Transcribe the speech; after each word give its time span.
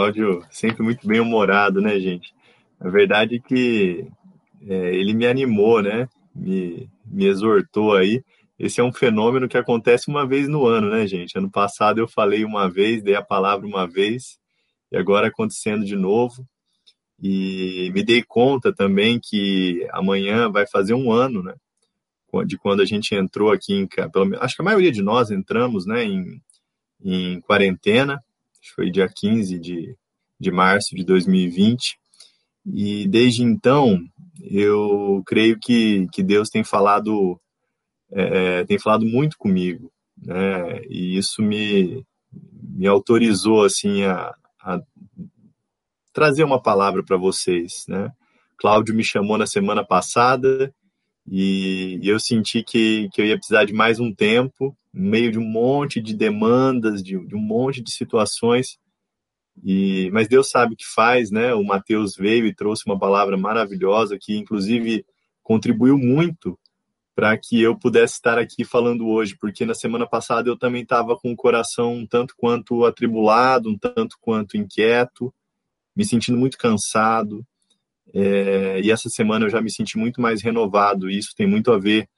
Cláudio 0.00 0.42
sempre 0.50 0.82
muito 0.82 1.06
bem 1.06 1.20
humorado, 1.20 1.78
né, 1.78 2.00
gente? 2.00 2.32
A 2.80 2.88
verdade 2.88 3.36
é 3.36 3.38
que 3.38 4.06
é, 4.66 4.94
ele 4.94 5.12
me 5.12 5.26
animou, 5.26 5.82
né? 5.82 6.08
Me, 6.34 6.88
me 7.04 7.26
exortou 7.26 7.94
aí. 7.94 8.24
Esse 8.58 8.80
é 8.80 8.84
um 8.84 8.94
fenômeno 8.94 9.46
que 9.46 9.58
acontece 9.58 10.08
uma 10.08 10.26
vez 10.26 10.48
no 10.48 10.64
ano, 10.64 10.88
né, 10.88 11.06
gente? 11.06 11.36
Ano 11.36 11.50
passado 11.50 11.98
eu 11.98 12.08
falei 12.08 12.46
uma 12.46 12.66
vez, 12.66 13.02
dei 13.02 13.14
a 13.14 13.20
palavra 13.20 13.66
uma 13.66 13.86
vez, 13.86 14.38
e 14.90 14.96
agora 14.96 15.28
acontecendo 15.28 15.84
de 15.84 15.96
novo. 15.96 16.46
E 17.22 17.90
me 17.92 18.02
dei 18.02 18.22
conta 18.22 18.72
também 18.72 19.20
que 19.22 19.86
amanhã 19.92 20.50
vai 20.50 20.66
fazer 20.66 20.94
um 20.94 21.12
ano, 21.12 21.42
né? 21.42 21.54
De 22.46 22.56
quando 22.56 22.80
a 22.80 22.86
gente 22.86 23.14
entrou 23.14 23.52
aqui 23.52 23.74
em. 23.74 23.86
Pelo, 23.86 24.42
acho 24.42 24.56
que 24.56 24.62
a 24.62 24.64
maioria 24.64 24.90
de 24.90 25.02
nós 25.02 25.30
entramos, 25.30 25.84
né, 25.84 26.04
em, 26.04 26.40
em 27.04 27.38
quarentena. 27.42 28.18
Foi 28.74 28.90
dia 28.90 29.08
15 29.08 29.58
de, 29.58 29.96
de 30.38 30.50
março 30.50 30.94
de 30.94 31.04
2020. 31.04 31.98
E 32.66 33.08
desde 33.08 33.42
então, 33.42 33.98
eu 34.42 35.22
creio 35.26 35.58
que, 35.60 36.06
que 36.12 36.22
Deus 36.22 36.48
tem 36.48 36.62
falado, 36.62 37.40
é, 38.12 38.64
tem 38.64 38.78
falado 38.78 39.06
muito 39.06 39.36
comigo, 39.38 39.90
né? 40.22 40.82
E 40.88 41.16
isso 41.16 41.42
me, 41.42 42.04
me 42.62 42.86
autorizou, 42.86 43.64
assim, 43.64 44.04
a, 44.04 44.34
a 44.62 44.80
trazer 46.12 46.44
uma 46.44 46.62
palavra 46.62 47.02
para 47.02 47.16
vocês, 47.16 47.84
né? 47.88 48.10
Cláudio 48.58 48.94
me 48.94 49.02
chamou 49.02 49.38
na 49.38 49.46
semana 49.46 49.84
passada 49.84 50.72
e, 51.32 52.00
eu 52.02 52.18
senti 52.18 52.60
que, 52.64 53.08
que 53.12 53.22
eu 53.22 53.26
ia 53.26 53.36
precisar 53.36 53.64
de 53.64 53.72
mais 53.72 54.00
um 54.00 54.12
tempo, 54.12 54.76
no 54.92 55.08
meio 55.08 55.30
de 55.30 55.38
um 55.38 55.44
monte 55.44 56.00
de 56.00 56.12
demandas, 56.12 57.02
de, 57.02 57.24
de 57.24 57.36
um 57.36 57.40
monte 57.40 57.80
de 57.80 57.92
situações. 57.92 58.76
E, 59.62 60.10
mas 60.12 60.26
Deus 60.26 60.50
sabe 60.50 60.74
o 60.74 60.76
que 60.76 60.86
faz, 60.86 61.30
né? 61.30 61.54
O 61.54 61.62
Mateus 61.62 62.16
veio 62.16 62.46
e 62.46 62.54
trouxe 62.54 62.82
uma 62.84 62.98
palavra 62.98 63.36
maravilhosa 63.36 64.18
que, 64.20 64.36
inclusive, 64.36 65.06
contribuiu 65.40 65.96
muito 65.96 66.58
para 67.14 67.36
que 67.38 67.60
eu 67.60 67.78
pudesse 67.78 68.14
estar 68.14 68.38
aqui 68.38 68.64
falando 68.64 69.06
hoje, 69.06 69.36
porque 69.38 69.64
na 69.64 69.74
semana 69.74 70.08
passada 70.08 70.48
eu 70.48 70.58
também 70.58 70.82
estava 70.82 71.16
com 71.16 71.30
o 71.30 71.36
coração 71.36 71.94
um 71.94 72.06
tanto 72.06 72.34
quanto 72.36 72.84
atribulado, 72.84 73.68
um 73.68 73.78
tanto 73.78 74.16
quanto 74.20 74.56
inquieto, 74.56 75.32
me 75.94 76.04
sentindo 76.04 76.38
muito 76.38 76.58
cansado. 76.58 77.46
É, 78.14 78.80
e 78.80 78.90
essa 78.90 79.08
semana 79.08 79.46
eu 79.46 79.50
já 79.50 79.60
me 79.60 79.70
senti 79.70 79.98
muito 79.98 80.20
mais 80.20 80.42
renovado. 80.42 81.10
E 81.10 81.18
isso 81.18 81.30
tem 81.36 81.46
muito 81.46 81.72
a 81.72 81.78
ver 81.78 82.08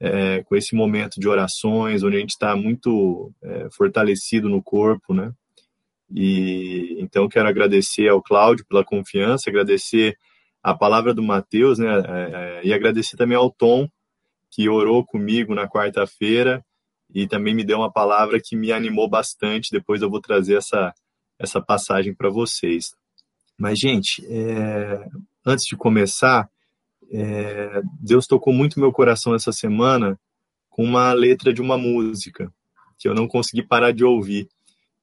é, 0.00 0.42
com 0.44 0.56
esse 0.56 0.74
momento 0.74 1.20
de 1.20 1.28
orações, 1.28 2.02
onde 2.02 2.16
a 2.16 2.20
gente 2.20 2.30
está 2.30 2.56
muito 2.56 3.32
é, 3.42 3.68
fortalecido 3.70 4.48
no 4.48 4.62
corpo, 4.62 5.12
né? 5.12 5.32
E 6.12 6.96
então 6.98 7.28
quero 7.28 7.48
agradecer 7.48 8.08
ao 8.08 8.22
Cláudio 8.22 8.64
pela 8.66 8.84
confiança, 8.84 9.48
agradecer 9.48 10.16
a 10.62 10.74
palavra 10.74 11.14
do 11.14 11.22
Mateus, 11.22 11.78
né? 11.78 11.86
É, 11.86 12.60
é, 12.62 12.66
e 12.66 12.72
agradecer 12.72 13.16
também 13.16 13.36
ao 13.36 13.50
Tom 13.50 13.88
que 14.50 14.68
orou 14.68 15.04
comigo 15.04 15.54
na 15.54 15.68
quarta-feira 15.68 16.64
e 17.14 17.26
também 17.26 17.54
me 17.54 17.64
deu 17.64 17.78
uma 17.78 17.92
palavra 17.92 18.40
que 18.42 18.56
me 18.56 18.72
animou 18.72 19.08
bastante. 19.08 19.70
Depois 19.70 20.02
eu 20.02 20.10
vou 20.10 20.20
trazer 20.20 20.56
essa 20.56 20.94
essa 21.40 21.60
passagem 21.60 22.14
para 22.14 22.28
vocês. 22.28 22.90
Mas, 23.58 23.78
gente, 23.78 24.24
é, 24.26 25.06
antes 25.44 25.66
de 25.66 25.76
começar, 25.76 26.48
é, 27.12 27.82
Deus 28.00 28.26
tocou 28.26 28.52
muito 28.52 28.78
meu 28.78 28.92
coração 28.92 29.34
essa 29.34 29.52
semana 29.52 30.18
com 30.68 30.84
uma 30.84 31.12
letra 31.12 31.52
de 31.52 31.60
uma 31.60 31.76
música 31.76 32.52
que 32.98 33.08
eu 33.08 33.14
não 33.14 33.26
consegui 33.26 33.62
parar 33.62 33.92
de 33.92 34.04
ouvir 34.04 34.48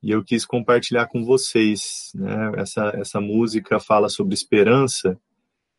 e 0.01 0.11
eu 0.11 0.23
quis 0.23 0.45
compartilhar 0.45 1.07
com 1.07 1.23
vocês. 1.23 2.11
Né? 2.15 2.51
Essa, 2.57 2.93
essa 2.95 3.19
música 3.19 3.79
fala 3.79 4.07
sobre 4.07 4.33
esperança 4.33 5.19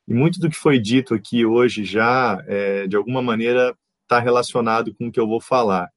e 0.06 0.14
muito 0.14 0.40
do 0.40 0.48
que 0.48 0.56
foi 0.56 0.78
dito 0.78 1.14
aqui 1.14 1.44
hoje 1.44 1.84
já, 1.84 2.42
é, 2.46 2.86
de 2.86 2.96
alguma 2.96 3.22
maneira, 3.22 3.76
está 4.02 4.18
relacionado 4.18 4.94
com 4.94 5.08
o 5.08 5.12
que 5.12 5.20
eu 5.20 5.28
vou 5.28 5.40
falar. 5.40 5.88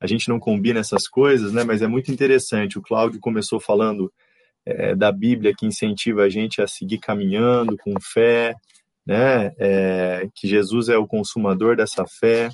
A 0.00 0.06
gente 0.06 0.28
não 0.28 0.38
combina 0.38 0.80
essas 0.80 1.08
coisas, 1.08 1.52
né? 1.52 1.64
mas 1.64 1.82
é 1.82 1.86
muito 1.86 2.12
interessante. 2.12 2.78
O 2.78 2.82
Cláudio 2.82 3.18
começou 3.20 3.58
falando 3.58 4.12
é, 4.68 4.94
da 4.94 5.10
Bíblia 5.10 5.54
que 5.56 5.66
incentiva 5.66 6.22
a 6.22 6.28
gente 6.28 6.60
a 6.60 6.66
seguir 6.66 6.98
caminhando 6.98 7.76
com 7.78 7.94
fé, 8.00 8.54
né? 9.06 9.54
É, 9.58 10.28
que 10.34 10.46
Jesus 10.46 10.90
é 10.90 10.98
o 10.98 11.06
consumador 11.06 11.76
dessa 11.76 12.06
fé. 12.06 12.50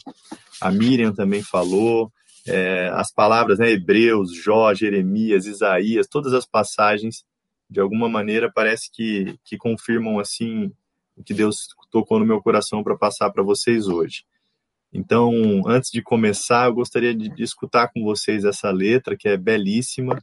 A 0.60 0.70
Miriam 0.70 1.12
também 1.12 1.42
falou. 1.42 2.12
É, 2.47 2.88
as 2.92 3.12
palavras, 3.12 3.58
né? 3.58 3.70
Hebreus, 3.70 4.32
Jó, 4.32 4.72
Jeremias, 4.72 5.47
Isaías, 5.47 6.06
todas 6.06 6.32
as 6.32 6.47
passagens, 6.47 7.25
de 7.69 7.80
alguma 7.80 8.08
maneira, 8.08 8.52
parece 8.54 8.91
que, 8.92 9.36
que 9.44 9.56
confirmam 9.56 10.20
assim 10.20 10.70
o 11.16 11.25
que 11.25 11.34
Deus 11.34 11.69
tocou 11.91 12.19
no 12.19 12.26
meu 12.26 12.41
coração 12.41 12.82
para 12.84 12.96
passar 12.96 13.31
para 13.31 13.42
vocês 13.42 13.88
hoje. 13.88 14.25
Então, 14.92 15.32
antes 15.66 15.91
de 15.91 16.02
começar, 16.02 16.69
eu 16.69 16.75
gostaria 16.75 17.12
de, 17.12 17.42
escutar 17.42 17.88
com 17.88 18.04
vocês 18.04 18.44
essa 18.44 18.70
letra 18.70 19.16
que 19.16 19.28
é 19.28 19.36
belíssima 19.36 20.22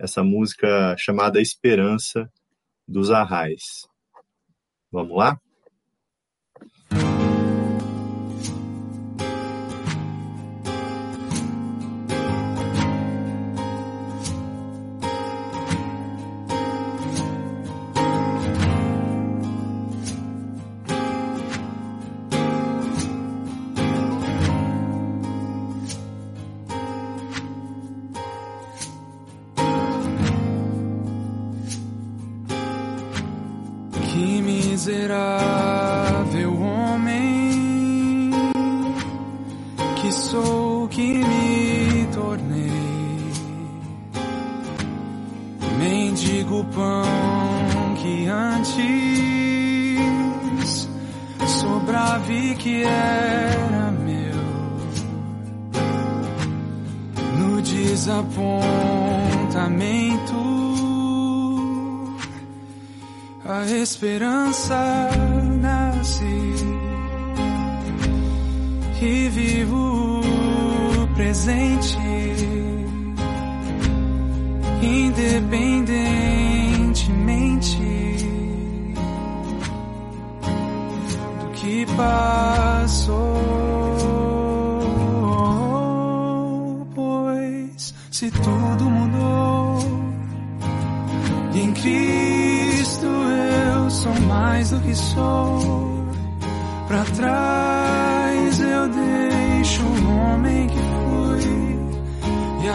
essa 0.00 0.24
música 0.24 0.96
chamada 0.96 1.40
Esperança 1.40 2.28
dos 2.88 3.10
Arrais. 3.10 3.86
Vamos 4.90 5.16
lá? 5.16 5.38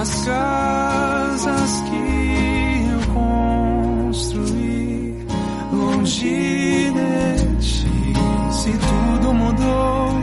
As 0.06 0.24
casas 0.24 1.82
que 1.82 2.04
eu 2.92 3.02
construí 4.12 5.26
longe 5.72 6.92
de 6.92 7.56
ti. 7.58 7.90
Se 8.52 8.72
tudo 8.72 9.34
mudou, 9.34 10.22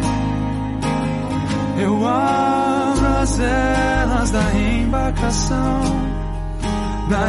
eu 1.78 2.06
abro 2.06 3.06
as 3.22 3.40
elas 3.40 4.30
da 4.30 4.54
embarcação 4.54 5.82
da 7.10 7.26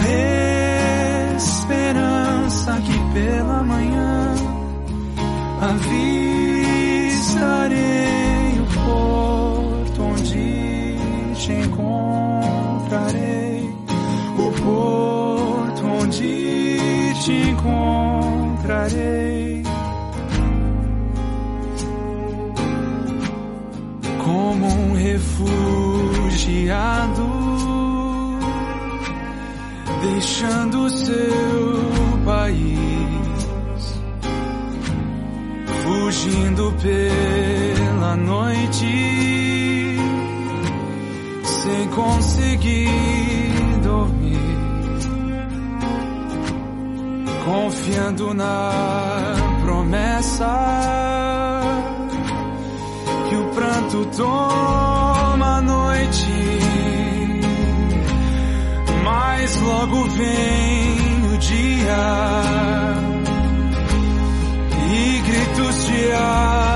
esperança 1.36 2.80
que 2.86 3.00
pela 3.14 3.64
manhã 3.64 4.36
avistarei 5.60 7.34
te 17.24 17.32
encontrarei. 17.52 19.14
Como 24.22 24.68
um 24.68 24.94
refugiado, 24.94 25.42
deixando 30.02 30.90
seu 30.90 31.82
país, 32.26 34.02
fugindo 35.84 36.74
pela 36.82 38.18
noite, 38.18 38.86
sem 41.46 41.88
conseguir 41.88 43.33
confiando 47.54 48.34
na 48.34 49.36
promessa 49.62 50.50
que 53.30 53.36
o 53.36 53.46
pranto 53.50 54.06
toma 54.18 55.58
a 55.58 55.62
noite, 55.62 56.34
mas 59.04 59.62
logo 59.62 60.04
vem 60.10 61.26
o 61.32 61.38
dia 61.38 61.98
e 64.92 65.22
gritos 65.22 65.86
de 65.86 66.12
alegria 66.12 66.73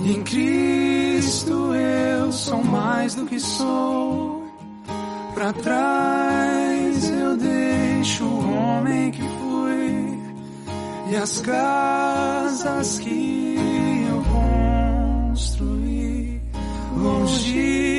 e 0.00 0.12
em 0.12 0.22
Cristo 0.22 1.74
eu 1.74 2.32
sou 2.32 2.62
mais 2.62 3.14
do 3.14 3.26
que 3.26 3.40
sou. 3.40 4.44
Pra 5.34 5.52
trás 5.52 7.10
eu 7.10 7.36
deixo 7.36 8.24
o 8.24 8.54
homem 8.54 9.10
que 9.10 9.22
fui 9.22 10.18
e 11.10 11.16
as 11.16 11.40
casas 11.40 12.98
que 12.98 13.56
eu 14.10 14.24
construí 15.32 16.40
longe 16.96 17.95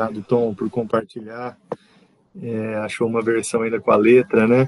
Obrigado, 0.00 0.22
Tom, 0.26 0.54
por 0.54 0.70
compartilhar. 0.70 1.58
É, 2.40 2.76
achou 2.76 3.06
uma 3.06 3.20
versão 3.20 3.60
ainda 3.60 3.78
com 3.78 3.90
a 3.90 3.96
letra, 3.96 4.46
né? 4.46 4.66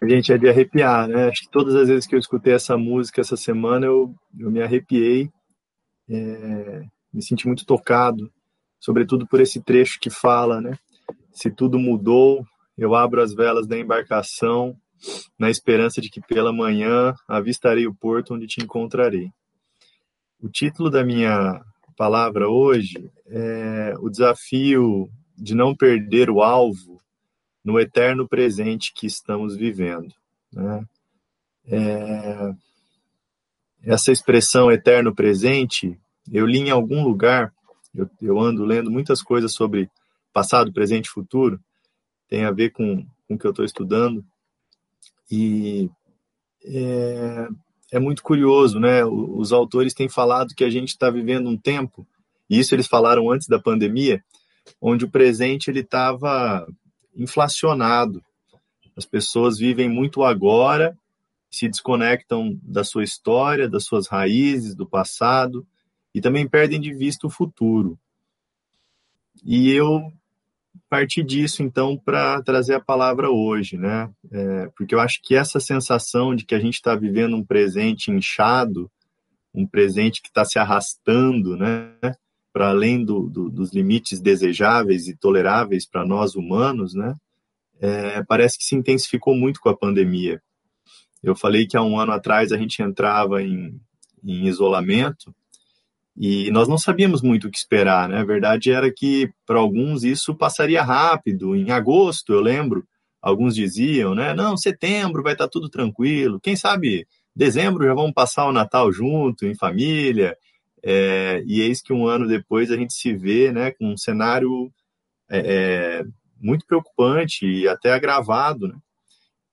A 0.00 0.08
gente 0.08 0.32
é 0.32 0.38
de 0.38 0.48
arrepiar, 0.48 1.08
né? 1.08 1.28
Acho 1.28 1.42
que 1.42 1.50
todas 1.50 1.74
as 1.74 1.88
vezes 1.88 2.06
que 2.06 2.14
eu 2.14 2.18
escutei 2.20 2.52
essa 2.52 2.78
música 2.78 3.20
essa 3.20 3.36
semana, 3.36 3.86
eu, 3.86 4.14
eu 4.38 4.48
me 4.48 4.62
arrepiei, 4.62 5.28
é, 6.08 6.84
me 7.12 7.20
senti 7.20 7.48
muito 7.48 7.66
tocado, 7.66 8.30
sobretudo 8.78 9.26
por 9.26 9.40
esse 9.40 9.60
trecho 9.60 9.98
que 9.98 10.10
fala, 10.10 10.60
né? 10.60 10.78
Se 11.32 11.50
tudo 11.50 11.76
mudou, 11.76 12.46
eu 12.78 12.94
abro 12.94 13.20
as 13.20 13.34
velas 13.34 13.66
da 13.66 13.76
embarcação, 13.76 14.76
na 15.36 15.50
esperança 15.50 16.00
de 16.00 16.08
que 16.08 16.20
pela 16.20 16.52
manhã 16.52 17.12
avistarei 17.26 17.88
o 17.88 17.94
porto 17.94 18.34
onde 18.34 18.46
te 18.46 18.62
encontrarei. 18.62 19.32
O 20.40 20.48
título 20.48 20.90
da 20.90 21.04
minha 21.04 21.60
palavra 21.96 22.48
hoje 22.48 23.10
é 23.26 23.94
o 23.98 24.08
desafio 24.08 25.10
de 25.36 25.54
não 25.54 25.74
perder 25.74 26.30
o 26.30 26.42
alvo 26.42 27.00
no 27.64 27.78
eterno 27.78 28.28
presente 28.28 28.92
que 28.94 29.06
estamos 29.06 29.56
vivendo. 29.56 30.12
Né? 30.52 30.84
É, 31.66 32.54
essa 33.82 34.12
expressão 34.12 34.70
eterno 34.70 35.14
presente, 35.14 35.98
eu 36.30 36.46
li 36.46 36.58
em 36.58 36.70
algum 36.70 37.02
lugar, 37.04 37.52
eu, 37.94 38.08
eu, 38.20 38.38
ando 38.40 38.64
lendo 38.64 38.90
muitas 38.90 39.22
coisas 39.22 39.52
sobre 39.52 39.90
passado, 40.32 40.72
presente 40.72 41.06
e 41.06 41.10
futuro, 41.10 41.60
tem 42.28 42.44
a 42.44 42.50
ver 42.50 42.70
com, 42.70 43.04
com 43.28 43.34
o 43.34 43.38
que 43.38 43.46
eu 43.46 43.50
estou 43.50 43.64
estudando, 43.64 44.24
e 45.30 45.90
é, 46.64 47.48
é 47.92 48.00
muito 48.00 48.22
curioso, 48.22 48.80
né? 48.80 49.04
Os 49.04 49.52
autores 49.52 49.92
têm 49.92 50.08
falado 50.08 50.54
que 50.54 50.64
a 50.64 50.70
gente 50.70 50.88
está 50.88 51.10
vivendo 51.10 51.48
um 51.48 51.58
tempo, 51.58 52.06
e 52.48 52.58
isso 52.58 52.74
eles 52.74 52.86
falaram 52.86 53.30
antes 53.30 53.46
da 53.46 53.58
pandemia, 53.58 54.24
onde 54.80 55.04
o 55.04 55.10
presente 55.10 55.70
ele 55.70 55.80
estava 55.80 56.66
inflacionado. 57.14 58.24
As 58.96 59.04
pessoas 59.04 59.58
vivem 59.58 59.90
muito 59.90 60.24
agora, 60.24 60.96
se 61.50 61.68
desconectam 61.68 62.58
da 62.62 62.82
sua 62.82 63.04
história, 63.04 63.68
das 63.68 63.84
suas 63.84 64.08
raízes, 64.08 64.74
do 64.74 64.86
passado, 64.86 65.66
e 66.14 66.20
também 66.20 66.48
perdem 66.48 66.80
de 66.80 66.94
vista 66.94 67.26
o 67.26 67.30
futuro. 67.30 67.98
E 69.44 69.70
eu 69.70 70.10
parti 70.92 71.22
disso, 71.22 71.62
então, 71.62 71.96
para 71.96 72.42
trazer 72.42 72.74
a 72.74 72.80
palavra 72.80 73.30
hoje, 73.30 73.78
né? 73.78 74.10
É, 74.30 74.68
porque 74.76 74.94
eu 74.94 75.00
acho 75.00 75.22
que 75.22 75.34
essa 75.34 75.58
sensação 75.58 76.34
de 76.36 76.44
que 76.44 76.54
a 76.54 76.60
gente 76.60 76.74
está 76.74 76.94
vivendo 76.94 77.34
um 77.34 77.42
presente 77.42 78.10
inchado, 78.10 78.90
um 79.54 79.66
presente 79.66 80.20
que 80.20 80.28
está 80.28 80.44
se 80.44 80.58
arrastando, 80.58 81.56
né? 81.56 81.94
para 82.52 82.68
além 82.68 83.02
do, 83.02 83.30
do, 83.30 83.48
dos 83.48 83.72
limites 83.72 84.20
desejáveis 84.20 85.08
e 85.08 85.16
toleráveis 85.16 85.88
para 85.88 86.04
nós 86.04 86.34
humanos, 86.34 86.92
né? 86.92 87.16
É, 87.80 88.22
parece 88.24 88.58
que 88.58 88.64
se 88.64 88.76
intensificou 88.76 89.34
muito 89.34 89.60
com 89.60 89.70
a 89.70 89.76
pandemia. 89.76 90.42
Eu 91.22 91.34
falei 91.34 91.66
que 91.66 91.74
há 91.74 91.82
um 91.82 91.98
ano 91.98 92.12
atrás 92.12 92.52
a 92.52 92.58
gente 92.58 92.82
entrava 92.82 93.42
em, 93.42 93.80
em 94.22 94.46
isolamento 94.46 95.34
e 96.16 96.50
nós 96.50 96.68
não 96.68 96.76
sabíamos 96.76 97.22
muito 97.22 97.48
o 97.48 97.50
que 97.50 97.58
esperar, 97.58 98.08
né? 98.08 98.18
A 98.18 98.24
verdade 98.24 98.70
era 98.70 98.92
que 98.92 99.30
para 99.46 99.58
alguns 99.58 100.04
isso 100.04 100.34
passaria 100.34 100.82
rápido. 100.82 101.56
Em 101.56 101.70
agosto, 101.70 102.32
eu 102.32 102.40
lembro, 102.40 102.86
alguns 103.20 103.54
diziam, 103.54 104.14
né? 104.14 104.34
Não, 104.34 104.56
setembro 104.56 105.22
vai 105.22 105.32
estar 105.32 105.44
tá 105.44 105.50
tudo 105.50 105.70
tranquilo. 105.70 106.40
Quem 106.40 106.54
sabe 106.54 107.06
dezembro 107.34 107.86
já 107.86 107.94
vamos 107.94 108.12
passar 108.12 108.46
o 108.46 108.52
Natal 108.52 108.92
junto, 108.92 109.46
em 109.46 109.54
família. 109.54 110.36
É, 110.84 111.42
e 111.46 111.60
eis 111.62 111.80
que 111.80 111.92
um 111.92 112.06
ano 112.06 112.28
depois 112.28 112.70
a 112.70 112.76
gente 112.76 112.92
se 112.92 113.14
vê, 113.14 113.52
né, 113.52 113.70
com 113.70 113.92
um 113.92 113.96
cenário 113.96 114.70
é, 115.30 116.00
é 116.00 116.04
muito 116.40 116.66
preocupante 116.66 117.46
e 117.46 117.68
até 117.68 117.92
agravado, 117.92 118.68
né? 118.68 118.74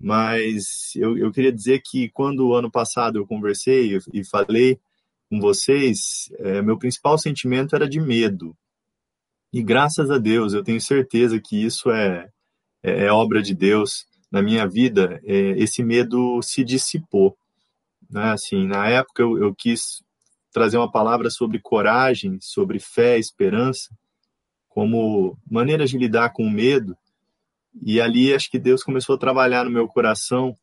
Mas 0.02 0.94
eu, 0.96 1.18
eu 1.18 1.32
queria 1.32 1.52
dizer 1.52 1.82
que 1.84 2.10
quando 2.10 2.48
o 2.48 2.56
ano 2.56 2.72
passado 2.72 3.18
eu 3.18 3.28
conversei 3.28 3.98
e 4.14 4.24
falei 4.24 4.80
com 5.30 5.40
vocês, 5.40 6.32
é, 6.40 6.62
meu 6.62 6.78
principal 6.78 7.18
sentimento 7.18 7.76
era 7.76 7.88
de 7.88 8.00
medo. 8.00 8.58
E 9.54 9.62
graças 9.62 10.10
a 10.10 10.18
Deus, 10.18 10.54
eu 10.54 10.64
tenho 10.64 10.82
certeza 10.82 11.40
que 11.40 11.64
isso 11.64 11.92
é, 11.92 12.30
é, 12.84 13.06
é 13.06 13.12
obra 13.12 13.42
de 13.42 13.54
Deus 13.54 14.06
na 14.32 14.42
minha 14.42 14.68
vida. 14.68 15.20
É, 15.24 15.52
esse 15.58 15.84
medo 15.84 16.42
se 16.42 16.64
dissipou. 16.64 17.38
Né? 18.10 18.32
Assim, 18.32 18.68
na 18.68 18.88
época 18.88 19.22
eu, 19.22 19.38
eu 19.38 19.56
quis 19.56 20.04
trazer 20.52 20.78
uma 20.78 20.92
palavra 20.92 21.30
sobre 21.30 21.60
coragem, 21.60 22.40
sobre 22.42 22.80
fé, 22.80 23.20
esperança, 23.20 23.90
como 24.68 25.38
maneiras 25.50 25.92
de 25.92 25.98
lidar 25.98 26.32
com 26.32 26.44
o 26.44 26.52
medo. 26.52 26.98
E 27.82 28.02
ali 28.02 28.34
acho 28.34 28.50
que 28.50 28.58
Deus 28.58 28.84
começou 28.84 29.16
a 29.16 29.20
trabalhar 29.20 29.64
no 29.64 29.72
meu 29.72 29.88
coração. 29.88 30.58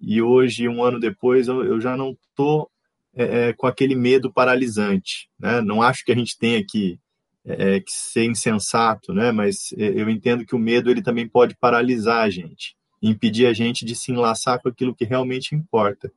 E 0.00 0.20
hoje, 0.20 0.68
um 0.68 0.82
ano 0.82 0.98
depois, 0.98 1.46
eu, 1.46 1.64
eu 1.64 1.80
já 1.80 1.96
não 1.96 2.16
estou 2.28 2.70
é, 3.16 3.48
é, 3.48 3.52
com 3.52 3.66
aquele 3.66 3.94
medo 3.94 4.32
paralisante. 4.32 5.28
Né? 5.38 5.60
Não 5.60 5.82
acho 5.82 6.04
que 6.04 6.12
a 6.12 6.16
gente 6.16 6.36
tenha 6.38 6.64
que, 6.64 6.98
é, 7.44 7.80
que 7.80 7.92
ser 7.92 8.24
insensato, 8.24 9.12
né? 9.12 9.30
mas 9.30 9.72
é, 9.76 10.00
eu 10.00 10.10
entendo 10.10 10.44
que 10.44 10.54
o 10.54 10.58
medo 10.58 10.90
ele 10.90 11.02
também 11.02 11.28
pode 11.28 11.56
paralisar 11.56 12.24
a 12.24 12.30
gente, 12.30 12.76
impedir 13.00 13.46
a 13.46 13.52
gente 13.52 13.84
de 13.84 13.94
se 13.94 14.12
enlaçar 14.12 14.60
com 14.60 14.68
aquilo 14.68 14.94
que 14.94 15.04
realmente 15.04 15.54
importa. 15.54 16.12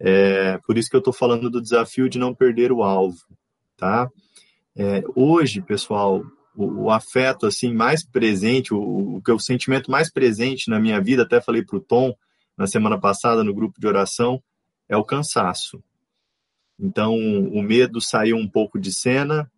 É, 0.00 0.58
por 0.66 0.76
isso 0.76 0.90
que 0.90 0.96
eu 0.96 1.00
estou 1.00 1.12
falando 1.12 1.48
do 1.48 1.60
desafio 1.60 2.08
de 2.08 2.18
não 2.18 2.34
perder 2.34 2.72
o 2.72 2.82
alvo. 2.82 3.18
Tá? 3.76 4.08
É, 4.74 5.02
hoje, 5.14 5.60
pessoal, 5.60 6.24
o, 6.56 6.84
o, 6.84 6.90
afeto 6.90 7.46
assim 7.46 7.72
mais 7.72 8.04
presente, 8.04 8.72
o, 8.72 8.78
o, 8.78 9.22
o 9.26 9.38
sentimento 9.38 9.90
mais 9.90 10.10
presente 10.10 10.70
na 10.70 10.80
minha 10.80 11.00
vida, 11.00 11.22
até 11.22 11.40
falei 11.40 11.62
para 11.62 11.76
o 11.76 11.80
Tom 11.80 12.14
na 12.56 12.66
semana 12.66 12.98
passada 12.98 13.44
no 13.44 13.54
grupo 13.54 13.80
de 13.80 13.86
oração, 13.86 14.42
é 14.88 14.96
o 14.96 15.04
cansaço. 15.04 15.82
Então, 16.82 17.16
o 17.16 17.62
medo 17.62 18.00
saiu 18.00 18.36
um 18.36 18.48
pouco 18.48 18.76
de 18.76 18.92
cena 18.92 19.48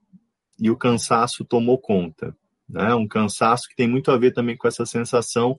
e 0.60 0.70
o 0.70 0.76
cansaço 0.76 1.42
tomou 1.42 1.78
conta. 1.78 2.36
Né? 2.68 2.94
Um 2.94 3.08
cansaço 3.08 3.66
que 3.66 3.74
tem 3.74 3.88
muito 3.88 4.10
a 4.10 4.18
ver 4.18 4.32
também 4.32 4.54
com 4.54 4.68
essa 4.68 4.84
sensação 4.84 5.58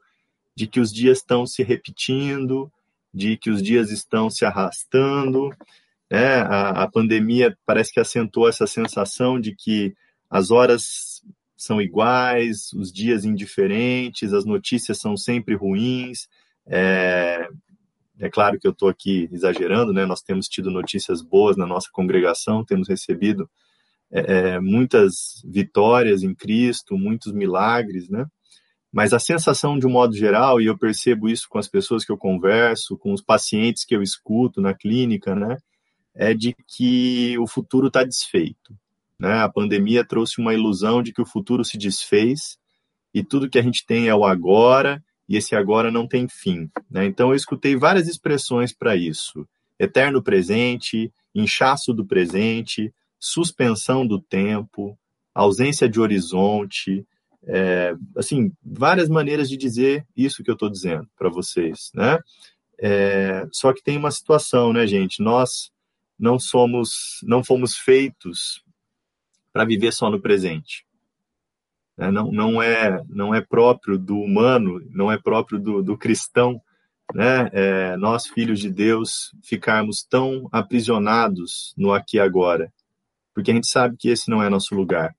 de 0.56 0.68
que 0.68 0.80
os 0.80 0.94
dias 0.94 1.18
estão 1.18 1.48
se 1.48 1.64
repetindo, 1.64 2.72
de 3.12 3.36
que 3.36 3.50
os 3.50 3.64
dias 3.64 3.90
estão 3.90 4.30
se 4.30 4.46
arrastando. 4.46 5.50
Né? 6.10 6.36
A, 6.42 6.84
a 6.84 6.88
pandemia 6.88 7.58
parece 7.66 7.92
que 7.92 8.00
acentuou 8.00 8.48
essa 8.48 8.68
sensação 8.68 9.40
de 9.40 9.56
que 9.56 9.96
as 10.30 10.52
horas 10.52 11.24
são 11.58 11.82
iguais, 11.82 12.72
os 12.74 12.92
dias 12.92 13.26
indiferentes, 13.26 14.34
as 14.34 14.46
notícias 14.46 15.00
são 15.00 15.18
sempre 15.18 15.56
ruins. 15.56 16.28
É, 16.68 17.50
é 18.20 18.30
claro 18.30 18.60
que 18.60 18.68
eu 18.68 18.72
estou 18.72 18.90
aqui 18.90 19.30
exagerando, 19.32 19.92
né? 19.92 20.06
Nós 20.06 20.22
temos 20.22 20.48
tido 20.48 20.72
notícias 20.72 21.22
boas 21.22 21.58
na 21.58 21.66
nossa 21.66 21.90
congregação, 21.92 22.64
temos 22.64 22.88
recebido 22.88 23.50
é, 24.12 24.20
é, 24.20 24.60
muitas 24.60 25.42
vitórias 25.46 26.24
em 26.24 26.34
Cristo, 26.34 26.98
muitos 26.98 27.34
milagres, 27.34 28.10
né? 28.10 28.26
Mas 28.92 29.12
a 29.12 29.20
sensação, 29.20 29.78
de 29.78 29.86
um 29.86 29.90
modo 29.90 30.16
geral, 30.16 30.62
e 30.62 30.68
eu 30.68 30.78
percebo 30.78 31.28
isso 31.28 31.48
com 31.50 31.58
as 31.58 31.68
pessoas 31.68 32.06
que 32.06 32.12
eu 32.12 32.18
converso, 32.18 32.98
com 32.98 33.12
os 33.12 33.22
pacientes 33.22 33.84
que 33.84 33.94
eu 33.94 34.02
escuto 34.02 34.62
na 34.62 34.74
clínica, 34.74 35.36
né? 35.36 35.58
É 36.14 36.34
de 36.34 36.56
que 36.68 37.38
o 37.38 37.46
futuro 37.46 37.88
está 37.88 38.06
desfeito. 38.06 38.74
Né? 39.20 39.40
A 39.40 39.50
pandemia 39.50 40.06
trouxe 40.06 40.40
uma 40.40 40.54
ilusão 40.54 41.04
de 41.04 41.12
que 41.12 41.22
o 41.22 41.26
futuro 41.26 41.66
se 41.66 41.78
desfez 41.78 42.58
e 43.14 43.24
tudo 43.24 43.50
que 43.50 43.60
a 43.60 43.62
gente 43.62 43.86
tem 43.86 44.08
é 44.08 44.16
o 44.16 44.26
agora 44.26 45.04
e 45.28 45.38
esse 45.38 45.56
agora 45.56 45.92
não 45.92 46.08
tem 46.08 46.28
fim. 46.28 46.70
Né? 46.90 47.06
Então 47.06 47.30
eu 47.30 47.36
escutei 47.36 47.76
várias 47.76 48.08
expressões 48.08 48.74
para 48.74 48.96
isso: 48.96 49.48
eterno 49.80 50.22
presente, 50.22 51.12
inchaço 51.34 51.94
do 51.94 52.06
presente, 52.06 52.94
suspensão 53.20 54.06
do 54.06 54.22
tempo, 54.22 54.98
ausência 55.34 55.90
de 55.90 56.00
horizonte, 56.00 57.06
é, 57.48 57.94
assim, 58.18 58.52
várias 58.64 59.10
maneiras 59.10 59.48
de 59.50 59.58
dizer 59.58 60.06
isso 60.16 60.44
que 60.44 60.50
eu 60.50 60.56
estou 60.56 60.70
dizendo 60.70 61.08
para 61.18 61.30
vocês, 61.30 61.92
né? 61.94 62.20
É, 62.80 63.46
só 63.52 63.72
que 63.72 63.84
tem 63.84 63.98
uma 63.98 64.12
situação, 64.12 64.74
né, 64.74 64.86
gente? 64.86 65.22
Nós 65.22 65.72
não 66.20 66.40
somos, 66.40 67.20
não 67.24 67.44
fomos 67.44 67.76
feitos 67.76 68.64
para 69.54 69.66
viver 69.66 69.94
só 69.94 70.10
no 70.10 70.20
presente. 70.20 70.86
Né? 71.98 72.12
Não, 72.12 72.32
não, 72.32 72.62
é, 72.62 73.02
não 73.08 73.34
é 73.34 73.42
próprio 73.42 73.98
do 73.98 74.18
humano, 74.18 74.82
não 74.92 75.12
é 75.12 75.18
próprio 75.18 75.60
do, 75.60 75.82
do 75.82 75.98
cristão, 75.98 76.62
né? 77.14 77.50
É, 77.54 77.98
nós, 77.98 78.26
filhos 78.26 78.60
de 78.60 78.70
Deus, 78.70 79.32
ficarmos 79.44 80.04
tão 80.04 80.50
aprisionados 80.52 81.74
no 81.78 81.94
aqui 81.94 82.18
e 82.18 82.20
agora, 82.20 82.74
porque 83.34 83.52
a 83.52 83.54
gente 83.54 83.68
sabe 83.68 83.96
que 83.98 84.10
esse 84.10 84.30
não 84.30 84.42
é 84.42 84.50
nosso 84.50 84.74
lugar, 84.74 85.16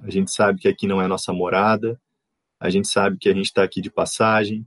a 0.00 0.10
gente 0.10 0.30
sabe 0.32 0.60
que 0.60 0.68
aqui 0.68 0.86
não 0.86 1.00
é 1.00 1.06
nossa 1.06 1.32
morada, 1.32 1.98
a 2.60 2.68
gente 2.70 2.88
sabe 2.88 3.16
que 3.18 3.28
a 3.28 3.34
gente 3.34 3.46
está 3.46 3.62
aqui 3.62 3.80
de 3.80 3.90
passagem, 3.90 4.66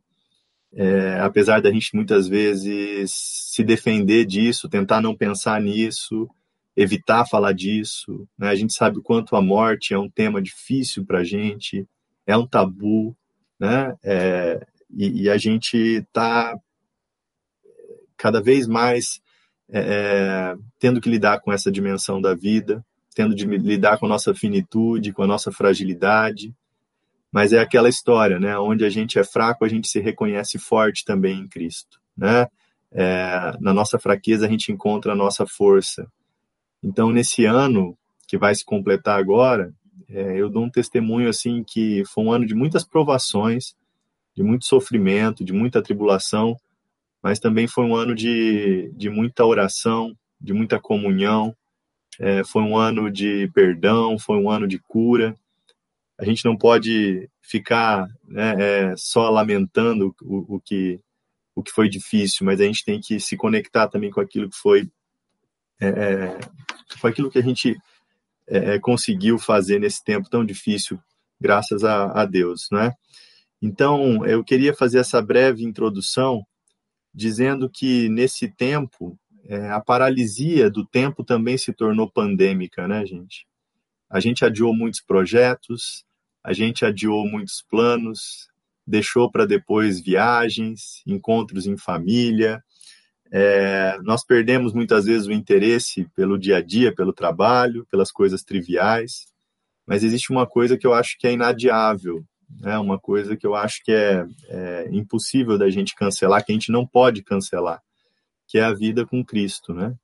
é, 0.74 1.19
apesar 1.19 1.62
da 1.62 1.72
gente 1.72 1.96
muitas 1.96 2.27
vezes 2.27 3.12
se 3.13 3.63
defender 3.63 4.25
disso, 4.25 4.69
tentar 4.69 5.01
não 5.01 5.15
pensar 5.15 5.60
nisso, 5.62 6.29
evitar 6.79 7.27
falar 7.27 7.51
disso. 7.51 8.25
Né? 8.38 8.48
A 8.48 8.55
gente 8.55 8.74
sabe 8.74 9.00
o 9.00 9.01
quanto 9.01 9.36
a 9.36 9.41
morte 9.41 9.93
é 9.93 10.00
um 10.00 10.09
tema 10.09 10.41
difícil 10.41 11.05
para 11.05 11.19
a 11.19 11.24
gente, 11.25 11.86
é 12.25 12.38
um 12.38 12.48
tabu, 12.48 13.15
né? 13.59 13.93
É, 14.01 14.65
e, 14.89 15.24
e, 15.24 15.29
a 15.29 15.38
gente 15.38 15.75
está 15.77 16.57
cada 18.15 18.41
vez 18.41 18.65
mais 18.65 19.21
é, 19.69 19.79
é, 19.79 20.55
tendo 20.79 21.01
que 21.01 21.09
lidar 21.09 21.41
com 21.41 21.51
essa 21.51 21.69
dimensão 21.69 22.21
da 22.21 22.33
vida, 22.33 22.83
tendo 23.13 23.36
de 23.36 23.45
lidar 23.45 23.98
com 23.98 24.05
a 24.05 24.09
nossa 24.09 24.33
finitude, 24.33 25.12
com 25.12 25.21
a 25.21 25.27
nossa 25.27 25.51
fragilidade. 25.51 26.55
Mas 27.31 27.51
é 27.51 27.59
aquela 27.59 27.89
história, 27.89 28.39
né? 28.39 28.57
Onde 28.57 28.86
a 28.86 28.89
gente 28.89 29.19
é 29.19 29.24
fraco, 29.24 29.65
a 29.65 29.67
gente 29.67 29.89
se 29.89 30.00
reconhece 30.00 30.57
forte 30.57 31.03
também 31.03 31.39
em 31.39 31.48
Cristo, 31.48 32.00
né? 32.15 32.48
É, 32.91 33.53
na 33.59 33.74
nossa 33.74 34.00
fraqueza 34.00 34.48
a 34.48 34.50
gente 34.50 34.71
encontra 34.71 35.12
a 35.12 35.15
nossa 35.15 35.45
força. 35.45 36.09
Então, 36.83 37.12
nesse 37.12 37.45
ano 37.45 37.98
que 38.27 38.38
vai 38.38 38.53
se 38.55 38.63
completar 38.63 39.19
agora, 39.19 39.74
é, 40.09 40.39
eu 40.39 40.50
dou 40.50 40.63
um 40.63 40.69
testemunho 40.69 41.29
assim 41.29 41.63
que 41.63 42.03
foi 42.05 42.24
um 42.24 42.31
ano 42.31 42.45
de 42.45 42.55
muitas 42.55 42.83
provações, 42.83 43.75
de 44.36 44.43
muito 44.43 44.65
sofrimento, 44.65 45.43
de 45.43 45.53
muita 45.53 45.81
tribulação, 45.81 46.55
mas 47.21 47.39
também 47.39 47.67
foi 47.67 47.83
um 47.83 47.95
ano 47.95 48.15
de, 48.15 48.91
de 48.95 49.09
muita 49.09 49.45
oração, 49.45 50.15
de 50.39 50.53
muita 50.53 50.79
comunhão, 50.79 51.55
é, 52.19 52.43
foi 52.43 52.62
um 52.62 52.77
ano 52.77 53.09
de 53.09 53.50
perdão, 53.53 54.19
foi 54.19 54.38
um 54.38 54.50
ano 54.50 54.67
de 54.67 54.77
cura. 54.77 55.36
A 56.17 56.25
gente 56.25 56.43
não 56.43 56.57
pode 56.57 57.29
ficar 57.41 58.07
né, 58.27 58.55
é, 58.59 58.93
só 58.98 59.29
lamentando 59.29 60.13
o, 60.21 60.55
o, 60.55 60.59
que, 60.59 61.00
o 61.55 61.63
que 61.63 61.71
foi 61.71 61.88
difícil, 61.88 62.45
mas 62.45 62.59
a 62.59 62.65
gente 62.65 62.83
tem 62.83 63.00
que 63.00 63.19
se 63.19 63.38
conectar 63.38 63.88
também 63.88 64.12
com 64.12 64.19
aquilo 64.19 64.50
que 64.50 64.57
foi 64.57 64.89
é, 65.79 65.88
é, 65.88 66.39
foi 66.98 67.12
aquilo 67.12 67.29
que 67.29 67.39
a 67.39 67.43
gente 67.43 67.77
é, 68.48 68.75
é, 68.75 68.79
conseguiu 68.79 69.38
fazer 69.38 69.79
nesse 69.79 70.03
tempo 70.03 70.29
tão 70.29 70.43
difícil, 70.45 71.00
graças 71.39 71.83
a, 71.83 72.21
a 72.21 72.25
Deus, 72.25 72.67
né? 72.71 72.91
Então, 73.62 74.25
eu 74.25 74.43
queria 74.43 74.74
fazer 74.74 75.00
essa 75.00 75.21
breve 75.21 75.63
introdução 75.63 76.45
dizendo 77.13 77.69
que 77.69 78.07
nesse 78.09 78.50
tempo 78.50 79.19
é, 79.45 79.69
a 79.69 79.79
paralisia 79.81 80.69
do 80.69 80.86
tempo 80.86 81.24
também 81.24 81.57
se 81.57 81.74
tornou 81.74 82.09
pandêmica, 82.09 82.88
né, 82.88 83.05
gente? 83.05 83.48
A 84.09 84.19
gente 84.19 84.43
adiou 84.45 84.74
muitos 84.74 85.01
projetos, 85.01 86.03
a 86.43 86.53
gente 86.53 86.86
adiou 86.86 87.27
muitos 87.27 87.63
planos, 87.69 88.50
deixou 88.86 89.29
para 89.29 89.45
depois 89.45 90.00
viagens, 90.00 91.01
encontros 91.05 91.67
em 91.67 91.77
família, 91.77 92.63
É, 93.31 94.00
nós 94.01 94.25
perdemos 94.25 94.74
muitas 94.74 95.05
vezes 95.05 95.27
o 95.27 95.31
interesse 95.31 96.09
pelo 96.15 96.38
dia 96.38 96.57
a 96.57 96.62
dia, 96.62 96.93
pelo 96.93 97.13
trabalho, 97.13 97.86
pelas 97.91 98.12
coisas 98.12 98.43
triviais, 98.43 99.27
mas 99.86 100.03
existe 100.03 100.31
uma 100.31 100.48
coisa 100.48 100.77
que 100.77 100.86
eu 100.86 100.93
acho 100.93 101.17
que 101.17 101.27
é 101.27 101.33
inadiável, 101.33 102.24
né? 102.59 102.77
uma 102.77 103.00
coisa 103.00 103.36
que 103.36 103.45
eu 103.45 103.55
acho 103.55 103.83
que 103.83 103.91
é, 103.91 104.25
é 104.48 104.89
impossível 104.91 105.57
da 105.57 105.69
gente 105.69 105.95
cancelar, 105.95 106.43
que 106.43 106.51
a 106.51 106.55
gente 106.55 106.71
não 106.71 106.86
pode 106.86 107.24
cancelar, 107.24 107.81
que 108.48 108.57
é 108.57 108.63
a 108.63 108.74
vida 108.74 109.05
com 109.05 109.24
Cristo, 109.24 109.74
né? 109.74 109.95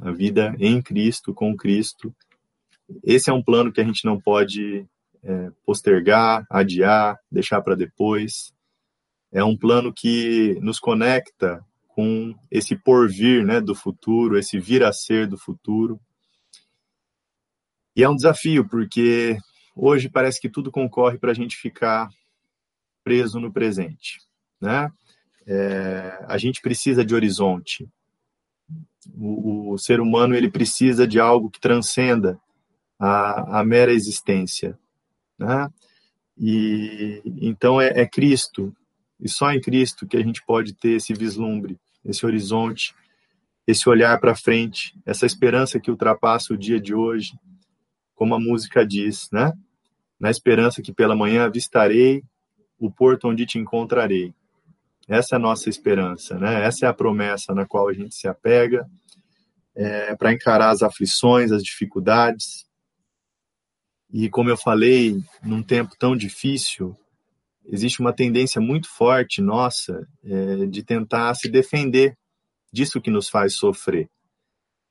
A 0.00 0.10
vida 0.10 0.56
em 0.58 0.80
Cristo, 0.80 1.34
com 1.34 1.54
Cristo. 1.54 2.14
Esse 3.04 3.28
é 3.28 3.32
um 3.32 3.42
plano 3.42 3.70
que 3.70 3.80
a 3.80 3.84
gente 3.84 4.06
não 4.06 4.18
pode 4.18 4.86
é, 5.22 5.50
postergar, 5.66 6.46
adiar, 6.48 7.18
deixar 7.30 7.60
para 7.60 7.74
depois. 7.74 8.54
É 9.30 9.44
um 9.44 9.56
plano 9.56 9.92
que 9.92 10.58
nos 10.62 10.78
conecta 10.78 11.62
com 11.94 12.34
esse 12.50 12.74
porvir 12.74 13.44
né, 13.44 13.60
do 13.60 13.74
futuro, 13.74 14.38
esse 14.38 14.58
vir 14.58 14.82
a 14.82 14.92
ser 14.92 15.26
do 15.26 15.38
futuro. 15.38 16.00
E 17.94 18.02
é 18.02 18.08
um 18.08 18.16
desafio, 18.16 18.66
porque 18.66 19.36
hoje 19.76 20.08
parece 20.08 20.40
que 20.40 20.48
tudo 20.48 20.70
concorre 20.70 21.18
para 21.18 21.30
a 21.30 21.34
gente 21.34 21.56
ficar 21.56 22.08
preso 23.04 23.38
no 23.38 23.52
presente. 23.52 24.20
Né? 24.60 24.90
É, 25.46 26.24
a 26.26 26.38
gente 26.38 26.62
precisa 26.62 27.04
de 27.04 27.14
horizonte. 27.14 27.86
O, 29.14 29.72
o, 29.72 29.78
ser 29.78 30.00
humano 30.00 30.34
ele 30.34 30.50
precisa 30.50 31.06
de 31.06 31.20
algo 31.20 31.50
que 31.50 31.60
transcenda 31.60 32.40
a, 32.98 33.60
a 33.60 33.64
mera 33.64 33.92
existência. 33.92 34.78
Né? 35.38 35.68
E 36.38 37.20
então 37.42 37.78
é, 37.78 37.88
é 38.00 38.06
Cristo 38.06 38.74
e 39.22 39.28
só 39.28 39.52
em 39.52 39.60
Cristo 39.60 40.06
que 40.06 40.16
a 40.16 40.22
gente 40.22 40.44
pode 40.44 40.74
ter 40.74 40.96
esse 40.96 41.14
vislumbre, 41.14 41.78
esse 42.04 42.26
horizonte, 42.26 42.92
esse 43.64 43.88
olhar 43.88 44.18
para 44.20 44.34
frente, 44.34 44.98
essa 45.06 45.24
esperança 45.24 45.78
que 45.78 45.90
ultrapassa 45.90 46.52
o 46.52 46.58
dia 46.58 46.80
de 46.80 46.92
hoje, 46.92 47.32
como 48.16 48.34
a 48.34 48.40
música 48.40 48.84
diz, 48.84 49.28
né? 49.32 49.52
Na 50.18 50.28
esperança 50.28 50.82
que 50.82 50.92
pela 50.92 51.14
manhã 51.14 51.44
avistarei 51.44 52.24
o 52.78 52.90
porto 52.90 53.28
onde 53.28 53.46
te 53.46 53.58
encontrarei. 53.58 54.34
Essa 55.08 55.34
é 55.34 55.36
a 55.36 55.40
nossa 55.40 55.68
esperança, 55.68 56.36
né? 56.36 56.64
Essa 56.64 56.86
é 56.86 56.88
a 56.88 56.94
promessa 56.94 57.54
na 57.54 57.64
qual 57.64 57.88
a 57.88 57.92
gente 57.92 58.16
se 58.16 58.26
apega 58.26 58.88
é, 59.74 60.16
para 60.16 60.32
encarar 60.32 60.70
as 60.70 60.82
aflições, 60.82 61.52
as 61.52 61.62
dificuldades. 61.62 62.66
E 64.12 64.28
como 64.28 64.50
eu 64.50 64.56
falei, 64.56 65.22
num 65.44 65.62
tempo 65.62 65.94
tão 65.96 66.16
difícil, 66.16 66.96
existe 67.66 68.00
uma 68.00 68.12
tendência 68.12 68.60
muito 68.60 68.88
forte 68.88 69.40
nossa 69.40 70.06
é, 70.24 70.66
de 70.66 70.82
tentar 70.82 71.34
se 71.34 71.48
defender 71.48 72.16
disso 72.72 73.00
que 73.00 73.10
nos 73.10 73.28
faz 73.28 73.56
sofrer. 73.56 74.08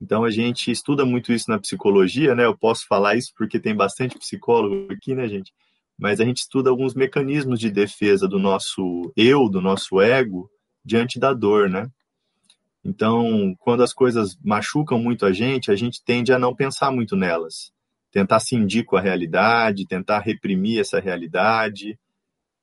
Então 0.02 0.24
a 0.24 0.32
gente 0.32 0.72
estuda 0.72 1.06
muito 1.06 1.32
isso 1.32 1.50
na 1.50 1.60
psicologia, 1.60 2.34
né? 2.34 2.46
Eu 2.46 2.58
posso 2.58 2.88
falar 2.88 3.16
isso 3.16 3.32
porque 3.38 3.60
tem 3.60 3.76
bastante 3.76 4.18
psicólogo 4.18 4.92
aqui, 4.92 5.14
né, 5.14 5.28
gente? 5.28 5.54
Mas 5.98 6.20
a 6.20 6.26
gente 6.26 6.40
estuda 6.40 6.72
alguns 6.72 6.96
mecanismos 6.96 7.60
de 7.60 7.70
defesa 7.70 8.28
do 8.28 8.40
nosso 8.40 9.12
eu, 9.16 9.48
do 9.48 9.62
nosso 9.62 10.02
ego, 10.02 10.50
diante 10.84 11.20
da 11.20 11.34
dor, 11.34 11.70
né? 11.70 11.88
Então, 12.84 13.56
quando 13.60 13.84
as 13.84 13.94
coisas 13.94 14.36
machucam 14.44 14.98
muito 14.98 15.24
a 15.24 15.32
gente, 15.32 15.70
a 15.70 15.76
gente 15.76 16.04
tende 16.04 16.34
a 16.34 16.40
não 16.40 16.56
pensar 16.56 16.92
muito 16.92 17.16
nelas, 17.16 17.72
tentar 18.12 18.40
cindir 18.40 18.86
com 18.86 18.98
a 18.98 19.02
realidade, 19.02 19.86
tentar 19.86 20.20
reprimir 20.20 20.80
essa 20.80 21.00
realidade, 21.00 21.98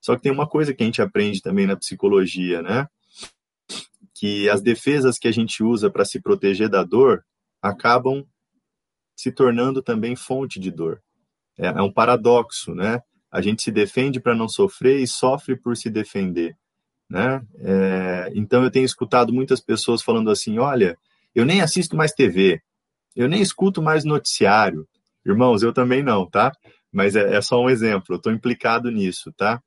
só 0.01 0.17
que 0.17 0.23
tem 0.23 0.33
uma 0.33 0.49
coisa 0.49 0.73
que 0.73 0.83
a 0.83 0.87
gente 0.87 1.03
aprende 1.03 1.43
também 1.43 1.67
na 1.67 1.77
psicologia, 1.77 2.63
né? 2.63 2.89
Que 4.15 4.49
as 4.49 4.63
defesas 4.63 5.19
que 5.19 5.29
a 5.29 5.33
gente 5.33 5.63
usa 5.63 5.91
para 5.91 6.05
se 6.05 6.21
proteger 6.21 6.69
da 6.69 6.83
dor 6.83 7.25
acabam 7.61 8.25
se 9.17 9.33
tornando 9.33 9.83
também 9.83 10.15
fonte 10.15 10.61
de 10.61 10.71
dor. 10.71 11.03
É, 11.59 11.67
é 11.67 11.83
um 11.83 11.93
paradoxo, 11.93 12.75
né? 12.75 13.03
A 13.31 13.41
gente 13.41 13.63
se 13.63 13.71
defende 13.71 14.21
para 14.21 14.35
não 14.35 14.49
sofrer 14.49 15.01
e 15.01 15.07
sofre 15.07 15.57
por 15.57 15.77
se 15.77 15.91
defender, 15.91 16.57
né? 17.11 17.43
É, 17.59 18.31
então 18.35 18.63
eu 18.63 18.71
tenho 18.71 18.87
escutado 18.87 19.33
muitas 19.33 19.61
pessoas 19.61 20.03
falando 20.03 20.31
assim: 20.31 20.59
olha, 20.59 20.97
eu 21.35 21.45
nem 21.45 21.61
assisto 21.61 21.97
mais 21.97 22.13
TV, 22.13 22.63
eu 23.17 23.29
nem 23.29 23.43
escuto 23.43 23.83
mais 23.83 24.05
noticiário. 24.05 24.89
Irmãos, 25.27 25.63
eu 25.63 25.73
também 25.73 26.03
não, 26.03 26.25
tá? 26.25 26.53
Mas 26.91 27.17
é, 27.17 27.35
é 27.35 27.41
só 27.43 27.61
um 27.61 27.69
exemplo, 27.69 28.15
eu 28.15 28.17
estou 28.17 28.33
implicado 28.33 28.91
nisso, 28.91 29.33
tá? 29.37 29.61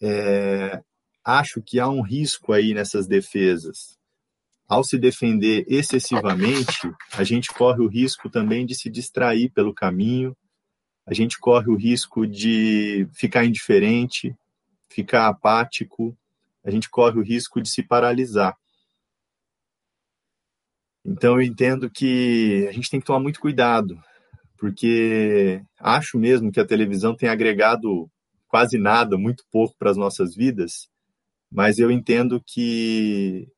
É, 0.00 0.82
acho 1.24 1.62
que 1.62 1.78
há 1.78 1.88
um 1.88 2.00
risco 2.00 2.52
aí 2.52 2.74
nessas 2.74 3.06
defesas. 3.06 3.98
Ao 4.68 4.84
se 4.84 4.98
defender 4.98 5.64
excessivamente, 5.68 6.92
a 7.12 7.24
gente 7.24 7.52
corre 7.52 7.82
o 7.82 7.88
risco 7.88 8.30
também 8.30 8.64
de 8.64 8.74
se 8.74 8.88
distrair 8.88 9.50
pelo 9.50 9.74
caminho, 9.74 10.36
a 11.06 11.12
gente 11.12 11.38
corre 11.38 11.68
o 11.68 11.76
risco 11.76 12.26
de 12.26 13.08
ficar 13.12 13.44
indiferente, 13.44 14.34
ficar 14.88 15.26
apático, 15.26 16.16
a 16.64 16.70
gente 16.70 16.88
corre 16.88 17.18
o 17.18 17.22
risco 17.22 17.60
de 17.60 17.68
se 17.68 17.82
paralisar. 17.82 18.56
Então 21.04 21.34
eu 21.34 21.42
entendo 21.42 21.90
que 21.90 22.66
a 22.68 22.72
gente 22.72 22.90
tem 22.90 23.00
que 23.00 23.06
tomar 23.06 23.20
muito 23.20 23.40
cuidado, 23.40 24.00
porque 24.56 25.62
acho 25.78 26.18
mesmo 26.18 26.52
que 26.52 26.60
a 26.60 26.66
televisão 26.66 27.16
tem 27.16 27.28
agregado 27.28 28.08
quase 28.50 28.76
nada, 28.76 29.16
muito 29.16 29.44
pouco 29.50 29.76
para 29.78 29.90
as 29.90 29.96
nossas 29.96 30.34
vidas, 30.34 30.88
mas 31.50 31.78
eu 31.78 31.90
entendo 31.90 32.42
que 32.44 33.48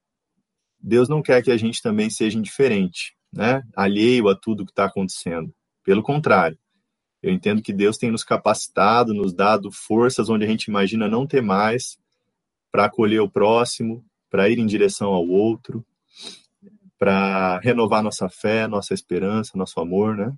Deus 0.79 1.09
não 1.09 1.23
quer 1.23 1.43
que 1.43 1.51
a 1.51 1.57
gente 1.57 1.81
também 1.81 2.11
seja 2.11 2.39
indiferente, 2.39 3.17
né? 3.33 3.63
alheio 3.75 4.29
a 4.29 4.37
tudo 4.37 4.67
que 4.67 4.71
está 4.71 4.85
acontecendo. 4.85 5.53
Pelo 5.83 6.03
contrário, 6.03 6.59
eu 7.23 7.33
entendo 7.33 7.63
que 7.63 7.73
Deus 7.73 7.97
tem 7.97 8.11
nos 8.11 8.23
capacitado, 8.23 9.15
nos 9.15 9.33
dado 9.33 9.73
forças 9.73 10.29
onde 10.29 10.45
a 10.45 10.49
gente 10.49 10.65
imagina 10.65 11.09
não 11.09 11.27
ter 11.27 11.41
mais 11.41 11.99
para 12.71 12.85
acolher 12.85 13.21
o 13.21 13.31
próximo, 13.31 14.05
para 14.29 14.49
ir 14.49 14.59
em 14.59 14.67
direção 14.67 15.11
ao 15.11 15.27
outro, 15.27 15.85
para 16.99 17.59
renovar 17.61 18.03
nossa 18.03 18.29
fé, 18.29 18.67
nossa 18.67 18.93
esperança, 18.93 19.57
nosso 19.57 19.81
amor, 19.81 20.17
né? 20.17 20.35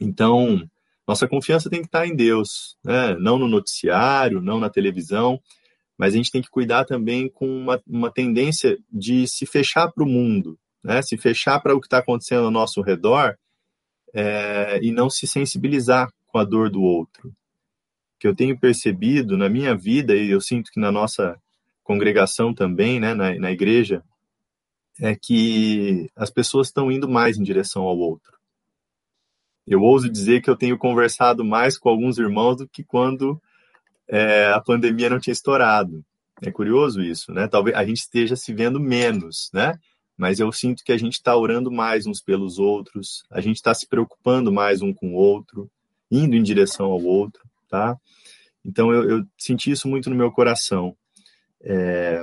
Então, 0.00 0.68
nossa 1.12 1.28
confiança 1.28 1.68
tem 1.68 1.80
que 1.80 1.88
estar 1.88 2.06
em 2.06 2.16
Deus, 2.16 2.78
né? 2.82 3.14
não 3.18 3.38
no 3.38 3.46
noticiário, 3.46 4.40
não 4.40 4.58
na 4.58 4.70
televisão, 4.70 5.38
mas 5.98 6.14
a 6.14 6.16
gente 6.16 6.30
tem 6.30 6.40
que 6.40 6.48
cuidar 6.48 6.86
também 6.86 7.28
com 7.28 7.46
uma, 7.46 7.82
uma 7.86 8.10
tendência 8.10 8.78
de 8.90 9.26
se 9.26 9.44
fechar 9.44 9.92
para 9.92 10.02
o 10.02 10.08
mundo, 10.08 10.58
né? 10.82 11.02
se 11.02 11.18
fechar 11.18 11.60
para 11.60 11.74
o 11.74 11.80
que 11.80 11.86
está 11.86 11.98
acontecendo 11.98 12.46
ao 12.46 12.50
nosso 12.50 12.80
redor 12.80 13.36
é, 14.14 14.80
e 14.82 14.90
não 14.90 15.10
se 15.10 15.26
sensibilizar 15.26 16.10
com 16.28 16.38
a 16.38 16.44
dor 16.44 16.70
do 16.70 16.80
outro. 16.80 17.30
Que 18.18 18.26
eu 18.26 18.34
tenho 18.34 18.58
percebido 18.58 19.36
na 19.36 19.50
minha 19.50 19.76
vida, 19.76 20.16
e 20.16 20.30
eu 20.30 20.40
sinto 20.40 20.72
que 20.72 20.80
na 20.80 20.90
nossa 20.90 21.38
congregação 21.82 22.54
também, 22.54 22.98
né, 22.98 23.12
na, 23.12 23.34
na 23.34 23.52
igreja, 23.52 24.02
é 24.98 25.14
que 25.14 26.10
as 26.16 26.30
pessoas 26.30 26.68
estão 26.68 26.90
indo 26.90 27.06
mais 27.06 27.36
em 27.36 27.42
direção 27.42 27.82
ao 27.82 27.98
outro. 27.98 28.31
Eu 29.66 29.80
ouso 29.80 30.10
dizer 30.10 30.42
que 30.42 30.50
eu 30.50 30.56
tenho 30.56 30.76
conversado 30.76 31.44
mais 31.44 31.78
com 31.78 31.88
alguns 31.88 32.18
irmãos 32.18 32.56
do 32.56 32.68
que 32.68 32.82
quando 32.82 33.40
é, 34.08 34.46
a 34.48 34.60
pandemia 34.60 35.10
não 35.10 35.20
tinha 35.20 35.32
estourado. 35.32 36.04
É 36.42 36.50
curioso 36.50 37.00
isso, 37.00 37.32
né? 37.32 37.46
Talvez 37.46 37.76
a 37.76 37.84
gente 37.84 37.98
esteja 37.98 38.34
se 38.34 38.52
vendo 38.52 38.80
menos, 38.80 39.48
né? 39.52 39.78
Mas 40.16 40.40
eu 40.40 40.50
sinto 40.52 40.82
que 40.84 40.92
a 40.92 40.98
gente 40.98 41.14
está 41.14 41.36
orando 41.36 41.70
mais 41.70 42.06
uns 42.06 42.20
pelos 42.20 42.58
outros, 42.58 43.22
a 43.30 43.40
gente 43.40 43.56
está 43.56 43.72
se 43.72 43.88
preocupando 43.88 44.52
mais 44.52 44.82
um 44.82 44.92
com 44.92 45.12
o 45.12 45.16
outro, 45.16 45.70
indo 46.10 46.36
em 46.36 46.42
direção 46.42 46.86
ao 46.86 47.02
outro, 47.02 47.42
tá? 47.68 47.96
Então 48.64 48.92
eu, 48.92 49.08
eu 49.08 49.24
senti 49.38 49.70
isso 49.70 49.88
muito 49.88 50.10
no 50.10 50.16
meu 50.16 50.30
coração. 50.30 50.96
É, 51.62 52.22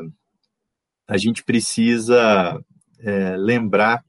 a 1.07 1.17
gente 1.17 1.43
precisa 1.43 2.59
é, 2.99 3.35
lembrar 3.37 4.03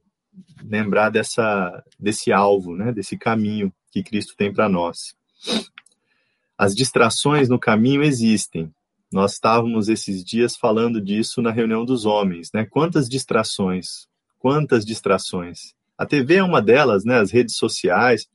lembrar 0.63 1.11
dessa, 1.11 1.83
desse 1.99 2.33
alvo, 2.33 2.77
né, 2.77 2.93
desse 2.93 3.17
caminho 3.17 3.73
que 3.91 4.03
Cristo 4.03 4.35
tem 4.37 4.53
para 4.53 4.69
nós. 4.69 5.15
As 6.57 6.75
distrações 6.75 7.49
no 7.49 7.59
caminho 7.59 8.03
existem. 8.03 8.73
Nós 9.13 9.33
estávamos 9.33 9.89
esses 9.89 10.23
dias 10.25 10.57
falando 10.57 11.01
disso 11.01 11.43
na 11.43 11.51
reunião 11.51 11.85
dos 11.85 12.05
homens, 12.05 12.51
né? 12.55 12.65
Quantas 12.65 13.09
distrações? 13.09 14.07
Quantas 14.39 14.85
distrações? 14.85 15.75
A 15.99 16.07
TV 16.07 16.37
é 16.37 16.43
uma 16.43 16.63
delas, 16.63 17.05
né? 17.05 17.19
As 17.19 17.33
redes 17.33 17.57
sociais. 17.57 18.29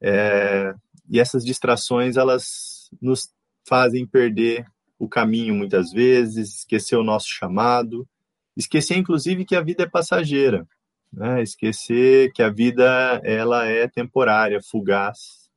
É... 0.00 0.74
E 1.08 1.18
essas 1.18 1.44
distrações, 1.44 2.16
elas 2.16 2.90
nos 3.00 3.30
fazem 3.66 4.06
perder 4.06 4.66
o 4.98 5.08
caminho 5.08 5.54
muitas 5.54 5.90
vezes, 5.90 6.56
esquecer 6.56 6.96
o 6.96 7.04
nosso 7.04 7.28
chamado, 7.28 8.06
esquecer 8.54 8.98
inclusive 8.98 9.46
que 9.46 9.56
a 9.56 9.62
vida 9.62 9.84
é 9.84 9.88
passageira 9.88 10.68
né? 11.12 11.42
Esquecer 11.42 12.32
que 12.32 12.42
a 12.42 12.50
vida 12.50 13.20
ela 13.24 13.66
é 13.66 13.88
temporária, 13.88 14.60
fugaz. 14.62 15.48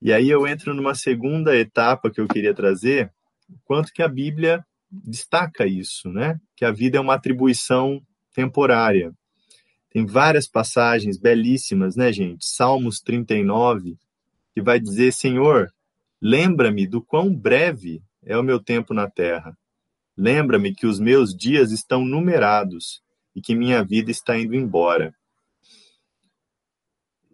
E 0.00 0.12
aí 0.12 0.28
eu 0.28 0.46
entro 0.46 0.74
numa 0.74 0.94
segunda 0.94 1.56
etapa 1.56 2.10
que 2.10 2.20
eu 2.20 2.28
queria 2.28 2.54
trazer, 2.54 3.12
quanto 3.64 3.92
que 3.92 4.02
a 4.02 4.08
Bíblia 4.08 4.64
destaca 4.90 5.66
isso, 5.66 6.10
né? 6.10 6.38
Que 6.56 6.64
a 6.64 6.70
vida 6.70 6.98
é 6.98 7.00
uma 7.00 7.14
atribuição 7.14 8.02
temporária. 8.34 9.12
Tem 9.90 10.04
várias 10.04 10.48
passagens 10.48 11.16
belíssimas, 11.16 11.96
né, 11.96 12.12
gente? 12.12 12.44
Salmos 12.44 13.00
39, 13.00 13.96
que 14.52 14.60
vai 14.60 14.80
dizer: 14.80 15.12
Senhor, 15.12 15.72
lembra-me 16.20 16.86
do 16.86 17.00
quão 17.00 17.34
breve 17.34 18.02
é 18.22 18.36
o 18.36 18.42
meu 18.42 18.60
tempo 18.60 18.92
na 18.92 19.08
terra. 19.08 19.56
Lembra-me 20.16 20.74
que 20.74 20.86
os 20.86 20.98
meus 20.98 21.34
dias 21.34 21.70
estão 21.70 22.04
numerados 22.04 23.03
e 23.34 23.40
que 23.40 23.54
minha 23.54 23.82
vida 23.84 24.10
está 24.10 24.38
indo 24.38 24.54
embora. 24.54 25.14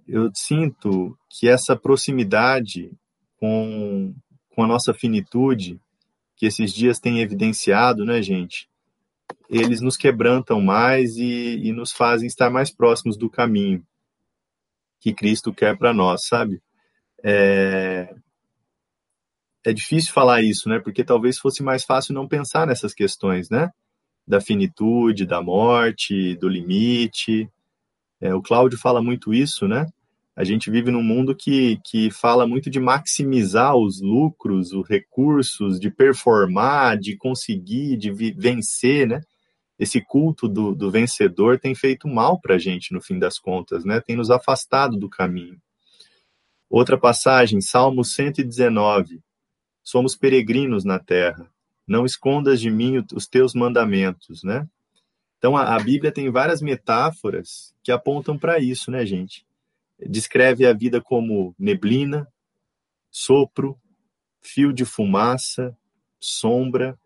Eu 0.06 0.30
sinto 0.34 1.16
que 1.28 1.48
essa 1.48 1.76
proximidade 1.76 2.90
com, 3.36 4.14
com 4.50 4.64
a 4.64 4.66
nossa 4.66 4.92
finitude, 4.92 5.80
que 6.36 6.46
esses 6.46 6.72
dias 6.72 6.98
têm 6.98 7.20
evidenciado, 7.20 8.04
né, 8.04 8.20
gente? 8.20 8.68
Eles 9.48 9.80
nos 9.80 9.96
quebrantam 9.96 10.60
mais 10.60 11.16
e, 11.16 11.58
e 11.64 11.72
nos 11.72 11.92
fazem 11.92 12.26
estar 12.26 12.50
mais 12.50 12.70
próximos 12.70 13.16
do 13.16 13.30
caminho 13.30 13.84
que 15.00 15.14
Cristo 15.14 15.52
quer 15.52 15.76
para 15.76 15.94
nós, 15.94 16.26
sabe? 16.26 16.62
É, 17.24 18.14
é 19.64 19.72
difícil 19.72 20.12
falar 20.12 20.42
isso, 20.42 20.68
né? 20.68 20.78
Porque 20.78 21.02
talvez 21.02 21.38
fosse 21.38 21.62
mais 21.62 21.84
fácil 21.84 22.14
não 22.14 22.28
pensar 22.28 22.66
nessas 22.66 22.92
questões, 22.92 23.48
né? 23.48 23.70
Da 24.26 24.40
finitude, 24.40 25.26
da 25.26 25.42
morte, 25.42 26.37
do 26.37 26.48
limite. 26.48 27.48
É, 28.20 28.35
o 28.35 28.42
Cláudio 28.42 28.78
fala 28.78 29.02
muito 29.02 29.33
isso, 29.35 29.66
né? 29.66 29.87
A 30.37 30.44
gente 30.44 30.70
vive 30.70 30.90
num 30.90 31.02
mundo 31.02 31.35
que, 31.35 31.78
que 31.85 32.11
fala 32.11 32.46
muito 32.46 32.70
de 32.70 32.80
maximizar 32.80 33.76
os 33.76 34.00
lucros, 34.00 34.72
os 34.72 34.88
recursos, 34.88 35.78
de 35.78 35.90
performar, 35.90 36.98
de 36.98 37.16
conseguir, 37.16 37.96
de 37.96 38.11
vencer, 38.11 39.06
né? 39.06 39.20
Esse 39.78 40.00
culto 40.00 40.46
do, 40.46 40.74
do 40.74 40.90
vencedor 40.90 41.59
tem 41.59 41.74
feito 41.74 42.06
mal 42.06 42.40
para 42.40 42.54
a 42.54 42.59
gente, 42.59 42.92
no 42.92 43.00
fim 43.00 43.18
das 43.18 43.38
contas, 43.38 43.85
né? 43.85 44.00
Tem 44.00 44.16
nos 44.16 44.30
afastado 44.30 44.96
do 44.96 45.09
caminho. 45.09 45.61
Outra 46.68 46.96
passagem, 46.96 47.61
Salmo 47.61 48.04
119 48.04 49.20
somos 49.83 50.16
peregrinos 50.16 50.85
na 50.85 50.98
terra. 50.98 51.50
Não 51.90 52.07
escondas 52.07 52.61
de 52.61 52.70
mim 52.70 53.05
os 53.12 53.26
teus 53.26 53.53
mandamentos, 53.53 54.44
né? 54.44 54.64
Então 55.38 55.57
a, 55.57 55.74
a 55.74 55.81
Bíblia 55.81 56.12
tem 56.12 56.31
várias 56.31 56.62
metáforas 56.62 57.74
que 57.83 57.90
apontam 57.90 58.38
para 58.38 58.61
isso, 58.61 58.92
né, 58.92 59.05
gente? 59.05 59.44
Descreve 59.98 60.64
a 60.64 60.72
vida 60.72 61.00
como 61.00 61.53
neblina, 61.59 62.29
sopro, 63.11 63.76
fio 64.40 64.72
de 64.72 64.85
fumaça, 64.85 65.76
sombra. 66.20 66.96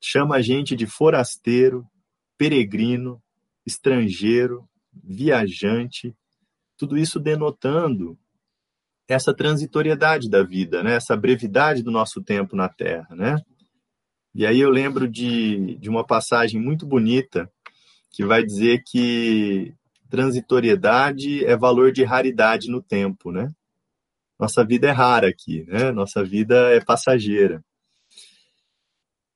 Chama 0.00 0.36
a 0.36 0.40
gente 0.40 0.74
de 0.74 0.86
forasteiro, 0.86 1.86
peregrino, 2.38 3.22
estrangeiro, 3.66 4.66
viajante. 4.90 6.16
Tudo 6.78 6.96
isso 6.96 7.20
denotando 7.20 8.18
essa 9.06 9.34
transitoriedade 9.34 10.30
da 10.30 10.42
vida, 10.42 10.82
né? 10.82 10.94
essa 10.94 11.14
brevidade 11.14 11.82
do 11.82 11.90
nosso 11.90 12.22
tempo 12.22 12.56
na 12.56 12.70
Terra. 12.70 13.14
Né? 13.14 13.36
E 14.38 14.46
aí 14.46 14.60
eu 14.60 14.70
lembro 14.70 15.08
de, 15.08 15.74
de 15.80 15.90
uma 15.90 16.06
passagem 16.06 16.60
muito 16.60 16.86
bonita 16.86 17.50
que 18.08 18.24
vai 18.24 18.44
dizer 18.44 18.84
que 18.86 19.74
transitoriedade 20.08 21.44
é 21.44 21.56
valor 21.56 21.90
de 21.90 22.04
raridade 22.04 22.70
no 22.70 22.80
tempo, 22.80 23.32
né? 23.32 23.52
Nossa 24.38 24.64
vida 24.64 24.86
é 24.86 24.92
rara 24.92 25.26
aqui, 25.26 25.64
né? 25.66 25.90
Nossa 25.90 26.22
vida 26.22 26.54
é 26.72 26.80
passageira. 26.80 27.64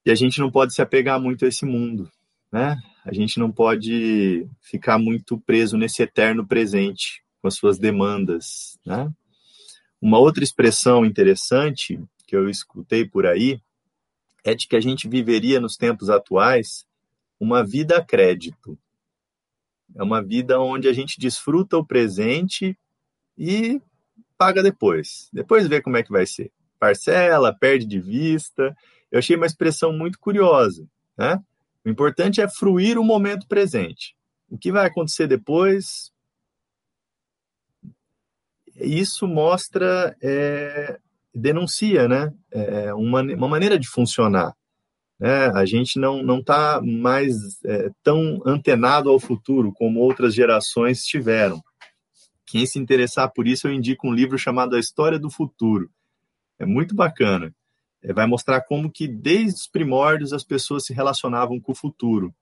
E 0.06 0.12
a 0.12 0.14
gente 0.14 0.38
não 0.38 0.52
pode 0.52 0.72
se 0.72 0.80
apegar 0.80 1.20
muito 1.20 1.44
a 1.44 1.48
esse 1.48 1.66
mundo, 1.66 2.08
né? 2.52 2.80
A 3.04 3.12
gente 3.12 3.40
não 3.40 3.50
pode 3.50 4.46
ficar 4.60 5.00
muito 5.00 5.36
preso 5.36 5.76
nesse 5.76 6.00
eterno 6.00 6.46
presente 6.46 7.24
com 7.40 7.48
as 7.48 7.56
suas 7.56 7.76
demandas, 7.76 8.78
né? 8.86 9.12
Uma 10.00 10.20
outra 10.20 10.44
expressão 10.44 11.04
interessante 11.04 12.00
que 12.24 12.36
eu 12.36 12.48
escutei 12.48 13.04
por 13.04 13.26
aí 13.26 13.60
é 14.44 14.54
de 14.54 14.66
que 14.66 14.76
a 14.76 14.80
gente 14.80 15.08
viveria 15.08 15.60
nos 15.60 15.76
tempos 15.76 16.10
atuais 16.10 16.86
uma 17.38 17.64
vida 17.64 17.98
a 17.98 18.04
crédito. 18.04 18.78
É 19.94 20.02
uma 20.02 20.22
vida 20.22 20.60
onde 20.60 20.88
a 20.88 20.92
gente 20.92 21.20
desfruta 21.20 21.76
o 21.76 21.84
presente 21.84 22.78
e 23.36 23.80
paga 24.38 24.62
depois. 24.62 25.28
Depois 25.32 25.66
vê 25.66 25.80
como 25.80 25.96
é 25.96 26.02
que 26.02 26.10
vai 26.10 26.26
ser. 26.26 26.50
Parcela, 26.78 27.54
perde 27.54 27.86
de 27.86 28.00
vista. 28.00 28.76
Eu 29.10 29.18
achei 29.18 29.36
uma 29.36 29.46
expressão 29.46 29.92
muito 29.92 30.18
curiosa. 30.18 30.86
Né? 31.16 31.40
O 31.84 31.88
importante 31.88 32.40
é 32.40 32.48
fruir 32.48 32.98
o 32.98 33.04
momento 33.04 33.46
presente. 33.46 34.16
O 34.48 34.58
que 34.58 34.72
vai 34.72 34.86
acontecer 34.86 35.26
depois, 35.26 36.12
isso 38.76 39.26
mostra, 39.26 40.16
é, 40.20 40.98
denuncia, 41.34 42.08
né, 42.08 42.32
é, 42.50 42.92
uma, 42.94 43.22
uma 43.22 43.48
maneira 43.48 43.78
de 43.78 43.88
funcionar. 43.88 44.54
Né? 45.18 45.46
A 45.54 45.64
gente 45.64 45.98
não 45.98 46.22
não 46.22 46.40
está 46.40 46.80
mais 46.82 47.34
é, 47.64 47.90
tão 48.02 48.42
antenado 48.44 49.08
ao 49.08 49.20
futuro 49.20 49.72
como 49.72 50.00
outras 50.00 50.34
gerações 50.34 51.04
tiveram. 51.04 51.62
Quem 52.44 52.66
se 52.66 52.78
interessar 52.78 53.32
por 53.32 53.46
isso, 53.46 53.66
eu 53.66 53.72
indico 53.72 54.06
um 54.06 54.12
livro 54.12 54.36
chamado 54.36 54.76
A 54.76 54.80
História 54.80 55.18
do 55.18 55.30
Futuro. 55.30 55.88
É 56.58 56.66
muito 56.66 56.94
bacana. 56.94 57.54
É, 58.02 58.12
vai 58.12 58.26
mostrar 58.26 58.60
como 58.62 58.90
que 58.90 59.06
desde 59.06 59.60
os 59.60 59.66
primórdios 59.66 60.32
as 60.32 60.44
pessoas 60.44 60.84
se 60.84 60.92
relacionavam 60.92 61.60
com 61.60 61.72
o 61.72 61.74
futuro. 61.74 62.34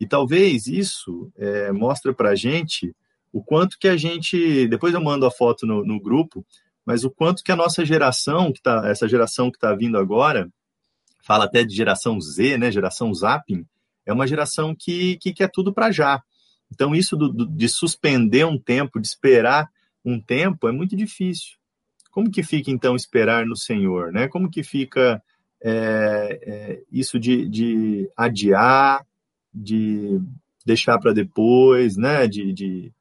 E 0.00 0.06
talvez 0.06 0.66
isso 0.66 1.30
é, 1.36 1.70
mostre 1.70 2.12
para 2.12 2.30
a 2.30 2.34
gente 2.34 2.94
o 3.32 3.42
quanto 3.42 3.78
que 3.78 3.88
a 3.88 3.96
gente, 3.96 4.66
depois 4.68 4.92
eu 4.92 5.00
mando 5.00 5.24
a 5.24 5.30
foto 5.30 5.66
no, 5.66 5.84
no 5.84 6.00
grupo, 6.00 6.44
mas 6.84 7.04
o 7.04 7.10
quanto 7.10 7.42
que 7.42 7.52
a 7.52 7.56
nossa 7.56 7.84
geração, 7.84 8.52
que 8.52 8.60
tá, 8.60 8.82
essa 8.88 9.08
geração 9.08 9.50
que 9.50 9.56
está 9.56 9.74
vindo 9.74 9.96
agora, 9.98 10.50
fala 11.22 11.44
até 11.44 11.64
de 11.64 11.74
geração 11.74 12.20
Z, 12.20 12.58
né, 12.58 12.70
geração 12.70 13.12
Zapping, 13.14 13.64
é 14.04 14.12
uma 14.12 14.26
geração 14.26 14.74
que, 14.76 15.16
que 15.18 15.32
quer 15.32 15.48
tudo 15.50 15.72
para 15.72 15.92
já. 15.92 16.22
Então, 16.70 16.94
isso 16.94 17.16
do, 17.16 17.28
do, 17.32 17.46
de 17.46 17.68
suspender 17.68 18.44
um 18.44 18.58
tempo, 18.58 19.00
de 19.00 19.06
esperar 19.06 19.68
um 20.04 20.20
tempo, 20.20 20.66
é 20.66 20.72
muito 20.72 20.96
difícil. 20.96 21.56
Como 22.10 22.30
que 22.30 22.42
fica, 22.42 22.70
então, 22.70 22.96
esperar 22.96 23.46
no 23.46 23.56
Senhor? 23.56 24.10
Né? 24.10 24.26
Como 24.26 24.50
que 24.50 24.62
fica 24.62 25.22
é, 25.62 26.40
é, 26.42 26.82
isso 26.90 27.18
de, 27.18 27.48
de 27.48 28.10
adiar, 28.16 29.06
de 29.54 30.20
deixar 30.66 30.98
para 30.98 31.12
depois, 31.12 31.96
né? 31.96 32.26
de, 32.26 32.52
de 32.52 32.92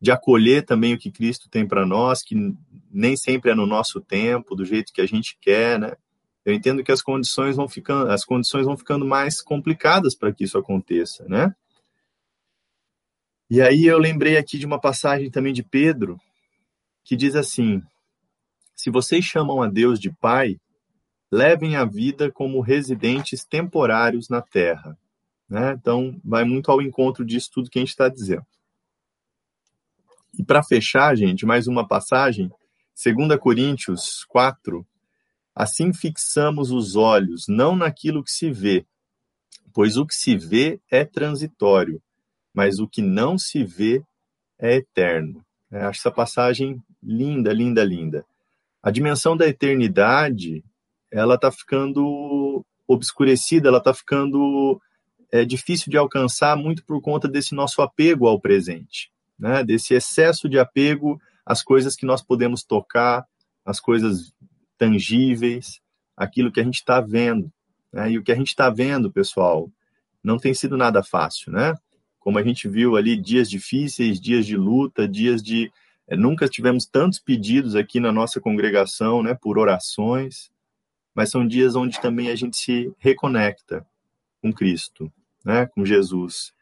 de 0.00 0.10
acolher 0.10 0.64
também 0.64 0.94
o 0.94 0.98
que 0.98 1.10
Cristo 1.10 1.48
tem 1.48 1.66
para 1.66 1.84
nós, 1.84 2.22
que 2.22 2.34
nem 2.90 3.16
sempre 3.16 3.50
é 3.50 3.54
no 3.54 3.66
nosso 3.66 4.00
tempo, 4.00 4.54
do 4.54 4.64
jeito 4.64 4.92
que 4.92 5.00
a 5.00 5.06
gente 5.06 5.36
quer, 5.40 5.78
né? 5.78 5.96
Eu 6.44 6.54
entendo 6.54 6.82
que 6.82 6.92
as 6.92 7.02
condições 7.02 7.56
vão 7.56 7.68
ficando, 7.68 8.10
as 8.10 8.24
condições 8.24 8.64
vão 8.64 8.76
ficando 8.76 9.04
mais 9.04 9.42
complicadas 9.42 10.14
para 10.14 10.32
que 10.32 10.44
isso 10.44 10.56
aconteça, 10.56 11.24
né? 11.28 11.54
E 13.50 13.60
aí 13.60 13.84
eu 13.84 13.98
lembrei 13.98 14.36
aqui 14.36 14.58
de 14.58 14.66
uma 14.66 14.80
passagem 14.80 15.30
também 15.30 15.52
de 15.52 15.62
Pedro, 15.62 16.18
que 17.04 17.16
diz 17.16 17.34
assim: 17.34 17.82
Se 18.74 18.90
vocês 18.90 19.24
chamam 19.24 19.62
a 19.62 19.68
Deus 19.68 19.98
de 19.98 20.10
Pai, 20.10 20.58
levem 21.30 21.76
a 21.76 21.84
vida 21.84 22.30
como 22.30 22.60
residentes 22.60 23.44
temporários 23.44 24.28
na 24.28 24.40
terra. 24.40 24.96
Né? 25.48 25.72
Então, 25.72 26.20
vai 26.24 26.44
muito 26.44 26.70
ao 26.70 26.80
encontro 26.82 27.24
disso 27.24 27.50
tudo 27.52 27.70
que 27.70 27.78
a 27.78 27.82
gente 27.82 27.90
está 27.90 28.08
dizendo. 28.08 28.46
E 30.38 30.44
para 30.44 30.62
fechar, 30.62 31.16
gente, 31.16 31.44
mais 31.44 31.66
uma 31.66 31.86
passagem, 31.86 32.48
2 32.94 33.36
Coríntios 33.40 34.24
4, 34.28 34.86
assim 35.52 35.92
fixamos 35.92 36.70
os 36.70 36.94
olhos, 36.94 37.46
não 37.48 37.74
naquilo 37.74 38.22
que 38.22 38.30
se 38.30 38.48
vê, 38.48 38.86
pois 39.74 39.96
o 39.96 40.06
que 40.06 40.14
se 40.14 40.36
vê 40.36 40.80
é 40.88 41.04
transitório, 41.04 42.00
mas 42.54 42.78
o 42.78 42.86
que 42.86 43.02
não 43.02 43.36
se 43.36 43.64
vê 43.64 44.00
é 44.60 44.76
eterno. 44.76 45.44
É, 45.72 45.82
acho 45.82 45.98
essa 45.98 46.10
passagem 46.10 46.80
linda, 47.02 47.52
linda, 47.52 47.82
linda. 47.82 48.24
A 48.80 48.92
dimensão 48.92 49.36
da 49.36 49.48
eternidade, 49.48 50.64
ela 51.10 51.34
está 51.34 51.50
ficando 51.50 52.64
obscurecida, 52.86 53.68
ela 53.68 53.78
está 53.78 53.92
ficando 53.92 54.80
é, 55.32 55.44
difícil 55.44 55.90
de 55.90 55.96
alcançar 55.96 56.56
muito 56.56 56.84
por 56.84 57.00
conta 57.02 57.26
desse 57.26 57.56
nosso 57.56 57.82
apego 57.82 58.28
ao 58.28 58.40
presente 58.40 59.10
né, 59.38 59.62
desse 59.62 59.94
excesso 59.94 60.48
de 60.48 60.58
apego 60.58 61.20
às 61.44 61.62
coisas 61.62 61.94
que 61.96 62.04
nós 62.04 62.22
podemos 62.22 62.62
tocar, 62.62 63.26
às 63.64 63.80
coisas 63.80 64.32
tangíveis, 64.76 65.80
aquilo 66.16 66.50
que 66.50 66.60
a 66.60 66.64
gente 66.64 66.76
está 66.76 67.00
vendo. 67.00 67.50
Né? 67.92 68.12
E 68.12 68.18
o 68.18 68.22
que 68.22 68.32
a 68.32 68.34
gente 68.34 68.48
está 68.48 68.68
vendo, 68.70 69.10
pessoal, 69.10 69.70
não 70.22 70.38
tem 70.38 70.52
sido 70.52 70.76
nada 70.76 71.02
fácil, 71.02 71.52
né? 71.52 71.74
Como 72.18 72.38
a 72.38 72.42
gente 72.42 72.68
viu 72.68 72.96
ali, 72.96 73.16
dias 73.16 73.48
difíceis, 73.48 74.20
dias 74.20 74.44
de 74.44 74.56
luta, 74.56 75.08
dias 75.08 75.42
de. 75.42 75.70
É, 76.06 76.16
nunca 76.16 76.48
tivemos 76.48 76.86
tantos 76.86 77.18
pedidos 77.18 77.74
aqui 77.76 78.00
na 78.00 78.12
nossa 78.12 78.40
congregação, 78.40 79.22
né, 79.22 79.34
por 79.34 79.58
orações, 79.58 80.50
mas 81.14 81.30
são 81.30 81.46
dias 81.46 81.76
onde 81.76 82.00
também 82.00 82.30
a 82.30 82.36
gente 82.36 82.56
se 82.56 82.92
reconecta, 82.98 83.86
com 84.40 84.52
Cristo, 84.52 85.12
né, 85.44 85.66
com 85.66 85.84
Jesus. 85.84 86.52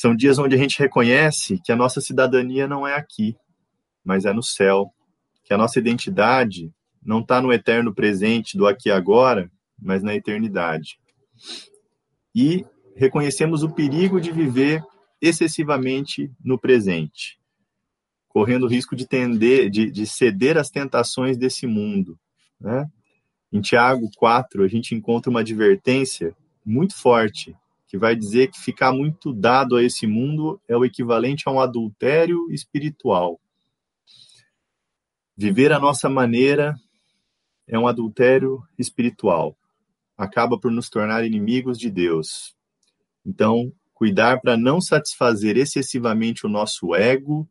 São 0.00 0.16
dias 0.16 0.38
onde 0.38 0.54
a 0.54 0.58
gente 0.58 0.78
reconhece 0.78 1.60
que 1.62 1.70
a 1.70 1.76
nossa 1.76 2.00
cidadania 2.00 2.66
não 2.66 2.88
é 2.88 2.94
aqui, 2.94 3.36
mas 4.02 4.24
é 4.24 4.32
no 4.32 4.42
céu, 4.42 4.94
que 5.44 5.52
a 5.52 5.58
nossa 5.58 5.78
identidade 5.78 6.72
não 7.04 7.20
está 7.20 7.42
no 7.42 7.52
eterno 7.52 7.94
presente 7.94 8.56
do 8.56 8.66
aqui 8.66 8.88
e 8.88 8.92
agora, 8.92 9.52
mas 9.78 10.02
na 10.02 10.14
eternidade. 10.14 10.98
E 12.34 12.64
reconhecemos 12.96 13.62
o 13.62 13.74
perigo 13.74 14.18
de 14.22 14.32
viver 14.32 14.82
excessivamente 15.20 16.32
no 16.42 16.58
presente, 16.58 17.38
correndo 18.26 18.64
o 18.64 18.70
risco 18.70 18.96
de, 18.96 19.06
tender, 19.06 19.68
de, 19.68 19.90
de 19.90 20.06
ceder 20.06 20.56
às 20.56 20.70
tentações 20.70 21.36
desse 21.36 21.66
mundo. 21.66 22.18
Né? 22.58 22.86
Em 23.52 23.60
Tiago 23.60 24.08
4, 24.16 24.64
a 24.64 24.68
gente 24.68 24.94
encontra 24.94 25.28
uma 25.28 25.40
advertência 25.40 26.34
muito 26.64 26.96
forte, 26.96 27.54
que 27.90 27.98
vai 27.98 28.14
dizer 28.14 28.52
que 28.52 28.60
ficar 28.60 28.92
muito 28.92 29.32
dado 29.32 29.74
a 29.74 29.82
esse 29.82 30.06
mundo 30.06 30.62
é 30.68 30.76
o 30.76 30.84
equivalente 30.84 31.48
a 31.48 31.50
um 31.50 31.58
adultério 31.58 32.48
espiritual. 32.52 33.40
Viver 35.36 35.72
a 35.72 35.80
nossa 35.80 36.08
maneira 36.08 36.76
é 37.66 37.76
um 37.76 37.88
adultério 37.88 38.62
espiritual. 38.78 39.58
Acaba 40.16 40.56
por 40.56 40.70
nos 40.70 40.88
tornar 40.88 41.24
inimigos 41.24 41.76
de 41.76 41.90
Deus. 41.90 42.54
Então, 43.26 43.72
cuidar 43.92 44.40
para 44.40 44.56
não 44.56 44.80
satisfazer 44.80 45.56
excessivamente 45.56 46.46
o 46.46 46.48
nosso 46.48 46.94
ego 46.94 47.48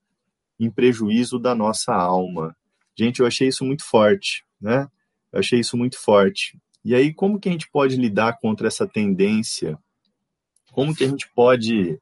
em 0.57 0.71
prejuízo 0.71 1.37
da 1.37 1.53
nossa 1.53 1.93
alma. 1.93 2.55
Gente, 2.97 3.19
eu 3.19 3.27
achei 3.27 3.49
isso 3.49 3.65
muito 3.65 3.83
forte, 3.83 4.45
né? 4.61 4.87
Eu 5.33 5.39
achei 5.39 5.59
isso 5.59 5.75
muito 5.75 5.99
forte. 5.99 6.57
E 6.85 6.95
aí, 6.95 7.13
como 7.13 7.41
que 7.41 7.49
a 7.49 7.51
gente 7.51 7.69
pode 7.69 7.97
lidar 7.97 8.39
contra 8.39 8.69
essa 8.69 8.87
tendência? 8.87 9.77
Como 10.71 10.95
que 10.95 11.03
a 11.03 11.07
gente 11.07 11.29
pode 11.33 11.99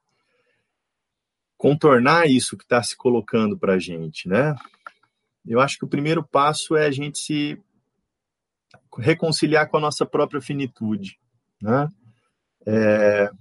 contornar 1.57 2.27
isso 2.27 2.55
que 2.55 2.63
está 2.63 2.81
se 2.83 2.95
colocando 2.95 3.57
para 3.57 3.73
a 3.73 3.79
gente, 3.79 4.27
né? 4.27 4.55
Eu 5.45 5.59
acho 5.59 5.77
que 5.77 5.85
o 5.85 5.89
primeiro 5.89 6.23
passo 6.23 6.75
é 6.75 6.85
a 6.85 6.91
gente 6.91 7.17
se 7.19 7.59
reconciliar 8.97 9.69
com 9.69 9.77
a 9.77 9.81
nossa 9.81 10.05
própria 10.05 10.41
finitude, 10.41 11.17
né? 11.61 11.89
É, 12.65 13.31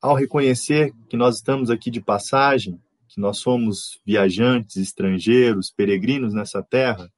ao 0.00 0.14
reconhecer 0.14 0.92
que 1.08 1.16
nós 1.16 1.36
estamos 1.36 1.70
aqui 1.70 1.90
de 1.90 2.00
passagem, 2.00 2.80
que 3.08 3.20
nós 3.20 3.38
somos 3.38 4.00
viajantes, 4.04 4.76
estrangeiros, 4.76 5.70
peregrinos 5.70 6.34
nessa 6.34 6.62
terra, 6.62 7.10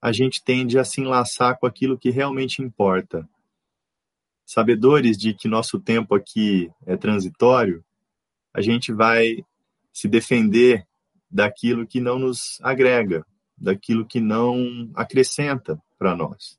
a 0.00 0.12
gente 0.12 0.42
tende 0.42 0.78
a 0.78 0.84
se 0.84 1.00
enlaçar 1.00 1.58
com 1.58 1.66
aquilo 1.66 1.98
que 1.98 2.10
realmente 2.10 2.60
importa. 2.60 3.26
Sabedores 4.44 5.16
de 5.16 5.34
que 5.34 5.48
nosso 5.48 5.80
tempo 5.80 6.14
aqui 6.14 6.70
é 6.86 6.96
transitório, 6.96 7.84
a 8.52 8.60
gente 8.60 8.92
vai 8.92 9.44
se 9.92 10.06
defender 10.06 10.86
daquilo 11.30 11.86
que 11.86 12.00
não 12.00 12.18
nos 12.18 12.58
agrega, 12.62 13.24
daquilo 13.56 14.06
que 14.06 14.20
não 14.20 14.90
acrescenta 14.94 15.80
para 15.98 16.14
nós. 16.14 16.58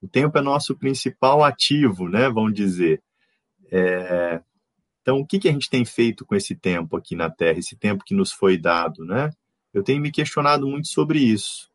O 0.00 0.08
tempo 0.08 0.38
é 0.38 0.40
nosso 0.40 0.74
principal 0.76 1.44
ativo, 1.44 2.08
né? 2.08 2.28
Vamos 2.30 2.54
dizer. 2.54 3.02
É... 3.70 4.40
Então, 5.02 5.18
o 5.18 5.26
que, 5.26 5.38
que 5.38 5.48
a 5.48 5.52
gente 5.52 5.68
tem 5.68 5.84
feito 5.84 6.24
com 6.24 6.34
esse 6.34 6.54
tempo 6.54 6.96
aqui 6.96 7.14
na 7.14 7.28
Terra, 7.30 7.58
esse 7.58 7.76
tempo 7.76 8.04
que 8.04 8.14
nos 8.14 8.32
foi 8.32 8.56
dado, 8.56 9.04
né? 9.04 9.30
Eu 9.72 9.82
tenho 9.82 10.00
me 10.00 10.10
questionado 10.10 10.66
muito 10.66 10.88
sobre 10.88 11.18
isso. 11.18 11.70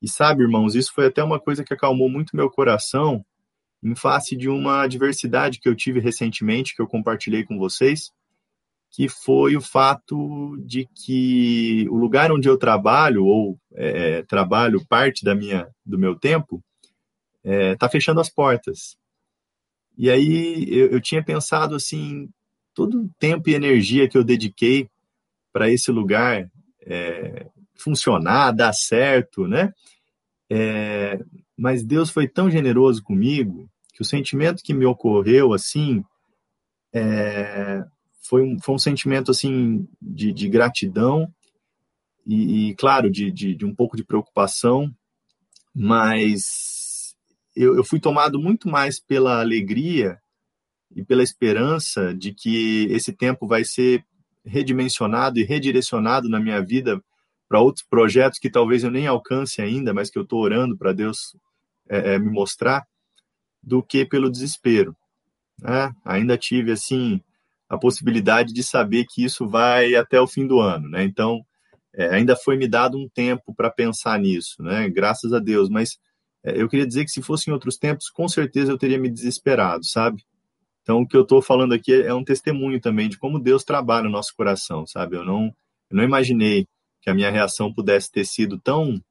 E 0.00 0.08
sabe, 0.08 0.42
irmãos, 0.42 0.74
isso 0.74 0.92
foi 0.92 1.06
até 1.06 1.22
uma 1.22 1.40
coisa 1.40 1.64
que 1.64 1.74
acalmou 1.74 2.08
muito 2.08 2.36
meu 2.36 2.50
coração 2.50 3.24
em 3.86 3.94
face 3.94 4.36
de 4.36 4.48
uma 4.48 4.82
adversidade 4.82 5.60
que 5.60 5.68
eu 5.68 5.76
tive 5.76 6.00
recentemente, 6.00 6.74
que 6.74 6.82
eu 6.82 6.88
compartilhei 6.88 7.44
com 7.44 7.56
vocês, 7.56 8.10
que 8.90 9.08
foi 9.08 9.56
o 9.56 9.60
fato 9.60 10.56
de 10.58 10.88
que 10.92 11.86
o 11.88 11.96
lugar 11.96 12.32
onde 12.32 12.48
eu 12.48 12.58
trabalho, 12.58 13.24
ou 13.24 13.56
é, 13.74 14.22
trabalho 14.22 14.84
parte 14.88 15.24
da 15.24 15.36
minha, 15.36 15.68
do 15.84 15.96
meu 15.96 16.16
tempo, 16.18 16.60
está 17.44 17.54
é, 17.54 17.76
tá 17.76 17.88
fechando 17.88 18.20
as 18.20 18.28
portas. 18.28 18.96
E 19.96 20.10
aí 20.10 20.66
eu, 20.68 20.88
eu 20.88 21.00
tinha 21.00 21.22
pensado 21.22 21.76
assim, 21.76 22.28
todo 22.74 23.02
o 23.02 23.10
tempo 23.20 23.48
e 23.48 23.54
energia 23.54 24.08
que 24.08 24.18
eu 24.18 24.24
dediquei 24.24 24.90
para 25.52 25.70
esse 25.70 25.92
lugar 25.92 26.50
é, 26.82 27.46
funcionar, 27.76 28.50
dar 28.50 28.72
certo, 28.72 29.46
né? 29.46 29.72
É, 30.50 31.20
mas 31.56 31.84
Deus 31.84 32.10
foi 32.10 32.26
tão 32.26 32.50
generoso 32.50 33.00
comigo 33.00 33.70
que 33.96 34.02
o 34.02 34.04
sentimento 34.04 34.62
que 34.62 34.74
me 34.74 34.84
ocorreu 34.84 35.54
assim 35.54 36.04
é, 36.94 37.82
foi, 38.28 38.42
um, 38.42 38.60
foi 38.60 38.74
um 38.74 38.78
sentimento 38.78 39.30
assim 39.30 39.88
de, 40.00 40.32
de 40.32 40.48
gratidão 40.50 41.32
e, 42.26 42.68
e 42.68 42.74
claro, 42.74 43.10
de, 43.10 43.30
de, 43.30 43.54
de, 43.54 43.64
um 43.64 43.74
pouco 43.74 43.96
de 43.96 44.04
preocupação, 44.04 44.94
mas 45.74 47.14
eu, 47.56 47.74
eu 47.74 47.82
fui 47.82 47.98
tomado 47.98 48.38
muito 48.38 48.68
mais 48.68 49.00
pela 49.00 49.40
alegria 49.40 50.18
e 50.94 51.02
pela 51.02 51.22
esperança 51.22 52.14
de 52.14 52.34
que 52.34 52.86
esse 52.90 53.14
tempo 53.14 53.46
vai 53.46 53.64
ser 53.64 54.04
redimensionado 54.44 55.38
e 55.38 55.44
redirecionado 55.44 56.28
na 56.28 56.38
minha 56.38 56.60
vida 56.60 57.02
para 57.48 57.60
outros 57.60 57.86
projetos 57.88 58.38
que 58.38 58.50
talvez 58.50 58.84
eu 58.84 58.90
nem 58.90 59.06
alcance 59.06 59.62
ainda, 59.62 59.94
mas 59.94 60.10
que 60.10 60.18
eu 60.18 60.22
estou 60.22 60.40
orando 60.40 60.76
para 60.76 60.92
Deus 60.92 61.34
é, 61.88 62.14
é, 62.14 62.18
me 62.18 62.30
mostrar, 62.30 62.84
do 63.66 63.82
que 63.82 64.06
pelo 64.06 64.30
desespero. 64.30 64.96
Né? 65.60 65.92
Ainda 66.04 66.38
tive 66.38 66.70
assim 66.70 67.20
a 67.68 67.76
possibilidade 67.76 68.54
de 68.54 68.62
saber 68.62 69.04
que 69.08 69.24
isso 69.24 69.48
vai 69.48 69.96
até 69.96 70.20
o 70.20 70.28
fim 70.28 70.46
do 70.46 70.60
ano, 70.60 70.88
né? 70.88 71.02
Então 71.02 71.44
é, 71.92 72.14
ainda 72.14 72.36
foi 72.36 72.56
me 72.56 72.68
dado 72.68 72.96
um 72.96 73.08
tempo 73.08 73.52
para 73.52 73.70
pensar 73.70 74.18
nisso, 74.20 74.62
né? 74.62 74.88
Graças 74.88 75.32
a 75.32 75.40
Deus, 75.40 75.68
mas 75.68 75.98
é, 76.44 76.60
eu 76.60 76.68
queria 76.68 76.86
dizer 76.86 77.04
que 77.04 77.10
se 77.10 77.20
fosse 77.20 77.50
em 77.50 77.52
outros 77.52 77.76
tempos, 77.76 78.08
com 78.08 78.28
certeza 78.28 78.70
eu 78.70 78.78
teria 78.78 78.98
me 78.98 79.10
desesperado, 79.10 79.84
sabe? 79.84 80.22
Então, 80.82 81.00
o 81.00 81.08
que 81.08 81.16
eu 81.16 81.22
estou 81.22 81.42
falando 81.42 81.74
aqui 81.74 81.92
é 81.92 82.14
um 82.14 82.22
testemunho 82.22 82.80
também 82.80 83.08
de 83.08 83.18
como 83.18 83.40
Deus 83.40 83.64
trabalha 83.64 84.04
no 84.04 84.10
nosso 84.10 84.32
coração, 84.36 84.86
sabe? 84.86 85.16
Eu 85.16 85.24
não, 85.24 85.46
eu 85.90 85.96
não 85.96 86.04
imaginei 86.04 86.68
que 87.02 87.10
a 87.10 87.14
minha 87.14 87.30
reação 87.30 87.74
pudesse 87.74 88.12
ter 88.12 88.24
sido 88.24 88.60
tão, 88.60 89.02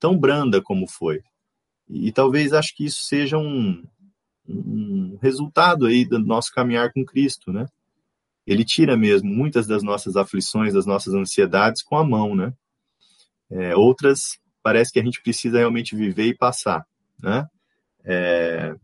tão 0.00 0.18
branda 0.18 0.60
como 0.60 0.88
foi. 0.88 1.22
E, 1.88 2.08
e 2.08 2.12
talvez 2.12 2.52
acho 2.52 2.74
que 2.74 2.84
isso 2.84 3.04
seja 3.04 3.38
um, 3.38 3.84
um 4.48 5.18
resultado 5.20 5.86
aí 5.86 6.04
do 6.04 6.18
nosso 6.18 6.52
caminhar 6.52 6.92
com 6.92 7.04
Cristo, 7.04 7.52
né? 7.52 7.66
Ele 8.46 8.64
tira 8.64 8.96
mesmo 8.96 9.28
muitas 9.30 9.66
das 9.66 9.82
nossas 9.82 10.16
aflições, 10.16 10.74
das 10.74 10.86
nossas 10.86 11.14
ansiedades 11.14 11.82
com 11.82 11.96
a 11.96 12.04
mão, 12.04 12.34
né? 12.34 12.52
É, 13.50 13.76
outras 13.76 14.40
parece 14.62 14.92
que 14.92 15.00
a 15.00 15.04
gente 15.04 15.22
precisa 15.22 15.58
realmente 15.58 15.94
viver 15.94 16.26
e 16.26 16.36
passar, 16.36 16.86
né? 17.20 17.46
É, 18.04 18.74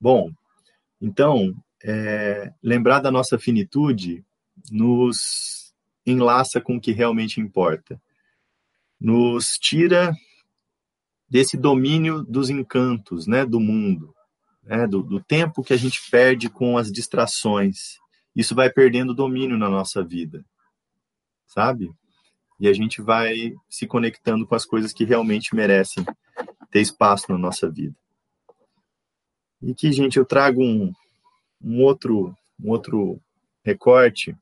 bom, 0.00 0.30
então, 1.00 1.54
é, 1.82 2.52
lembrar 2.62 3.00
da 3.00 3.10
nossa 3.10 3.38
finitude 3.38 4.24
nos 4.70 5.72
enlaça 6.06 6.60
com 6.60 6.76
o 6.76 6.80
que 6.80 6.92
realmente 6.92 7.40
importa. 7.40 8.00
Nos 9.00 9.58
tira 9.58 10.12
desse 11.28 11.56
domínio 11.56 12.22
dos 12.22 12.50
encantos, 12.50 13.26
né, 13.26 13.44
do 13.44 13.58
mundo, 13.58 14.14
né, 14.62 14.86
do, 14.86 15.02
do 15.02 15.22
tempo 15.22 15.62
que 15.62 15.72
a 15.72 15.76
gente 15.76 16.00
perde 16.10 16.48
com 16.48 16.78
as 16.78 16.90
distrações. 16.90 17.98
Isso 18.34 18.54
vai 18.54 18.70
perdendo 18.70 19.14
domínio 19.14 19.58
na 19.58 19.68
nossa 19.68 20.02
vida, 20.02 20.44
sabe? 21.46 21.90
e 22.62 22.68
a 22.68 22.72
gente 22.72 23.02
vai 23.02 23.56
se 23.68 23.88
conectando 23.88 24.46
com 24.46 24.54
as 24.54 24.64
coisas 24.64 24.92
que 24.92 25.04
realmente 25.04 25.52
merecem 25.52 26.06
ter 26.70 26.80
espaço 26.80 27.26
na 27.28 27.36
nossa 27.36 27.68
vida. 27.68 27.92
E 29.60 29.74
que, 29.74 29.90
gente, 29.90 30.16
eu 30.16 30.24
trago 30.24 30.62
um, 30.62 30.92
um 31.60 31.82
outro, 31.82 32.32
um 32.62 32.70
outro 32.70 33.20
recorte. 33.64 34.36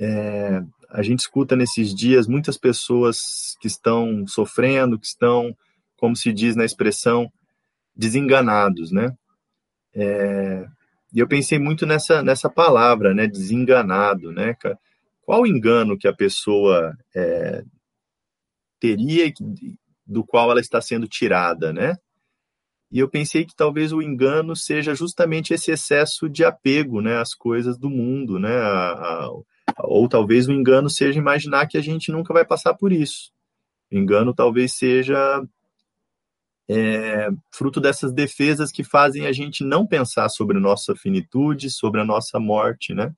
É, 0.00 0.62
a 0.88 1.02
gente 1.02 1.20
escuta 1.20 1.54
nesses 1.54 1.94
dias 1.94 2.26
muitas 2.26 2.56
pessoas 2.56 3.54
que 3.60 3.66
estão 3.66 4.26
sofrendo, 4.26 4.98
que 4.98 5.06
estão, 5.06 5.54
como 5.98 6.16
se 6.16 6.32
diz 6.32 6.56
na 6.56 6.64
expressão, 6.64 7.30
desenganados, 7.94 8.90
né? 8.90 9.14
É, 10.00 10.64
e 11.12 11.18
eu 11.18 11.26
pensei 11.26 11.58
muito 11.58 11.84
nessa, 11.84 12.22
nessa 12.22 12.48
palavra, 12.48 13.12
né? 13.12 13.26
Desenganado, 13.26 14.30
né? 14.30 14.54
qual 15.22 15.46
engano 15.46 15.98
que 15.98 16.08
a 16.08 16.12
pessoa 16.12 16.96
é, 17.14 17.62
teria 18.80 19.30
do 20.06 20.24
qual 20.24 20.50
ela 20.50 20.60
está 20.60 20.80
sendo 20.80 21.06
tirada, 21.06 21.72
né? 21.72 21.96
E 22.90 22.98
eu 22.98 23.08
pensei 23.10 23.44
que 23.44 23.54
talvez 23.54 23.92
o 23.92 24.00
engano 24.00 24.56
seja 24.56 24.94
justamente 24.94 25.52
esse 25.52 25.70
excesso 25.70 26.28
de 26.30 26.44
apego, 26.44 27.02
né, 27.02 27.18
às 27.18 27.34
coisas 27.34 27.76
do 27.76 27.90
mundo, 27.90 28.38
né? 28.38 28.56
A, 28.56 28.92
a, 28.92 29.30
ou 29.80 30.08
talvez 30.08 30.48
o 30.48 30.52
engano 30.52 30.88
seja 30.88 31.18
imaginar 31.18 31.66
que 31.66 31.76
a 31.76 31.82
gente 31.82 32.10
nunca 32.10 32.32
vai 32.32 32.46
passar 32.46 32.72
por 32.72 32.90
isso. 32.90 33.30
O 33.92 33.98
engano 33.98 34.32
talvez 34.32 34.72
seja 34.78 35.42
é 36.68 37.28
fruto 37.50 37.80
dessas 37.80 38.12
defesas 38.12 38.70
que 38.70 38.84
fazem 38.84 39.26
a 39.26 39.32
gente 39.32 39.64
não 39.64 39.86
pensar 39.86 40.28
sobre 40.28 40.60
nossa 40.60 40.94
finitude, 40.94 41.70
sobre 41.70 42.00
a 42.00 42.04
nossa 42.04 42.38
morte, 42.38 42.92
né? 42.92 43.14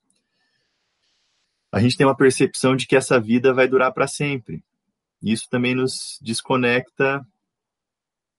A 1.73 1.81
gente 1.81 1.97
tem 1.97 2.07
uma 2.07 2.17
percepção 2.17 2.77
de 2.77 2.87
que 2.87 2.97
essa 2.97 3.19
vida 3.19 3.53
vai 3.53 3.67
durar 3.67 3.93
para 3.93 4.07
sempre. 4.07 4.63
Isso 5.23 5.49
também 5.51 5.75
nos 5.75 6.19
desconecta 6.21 7.25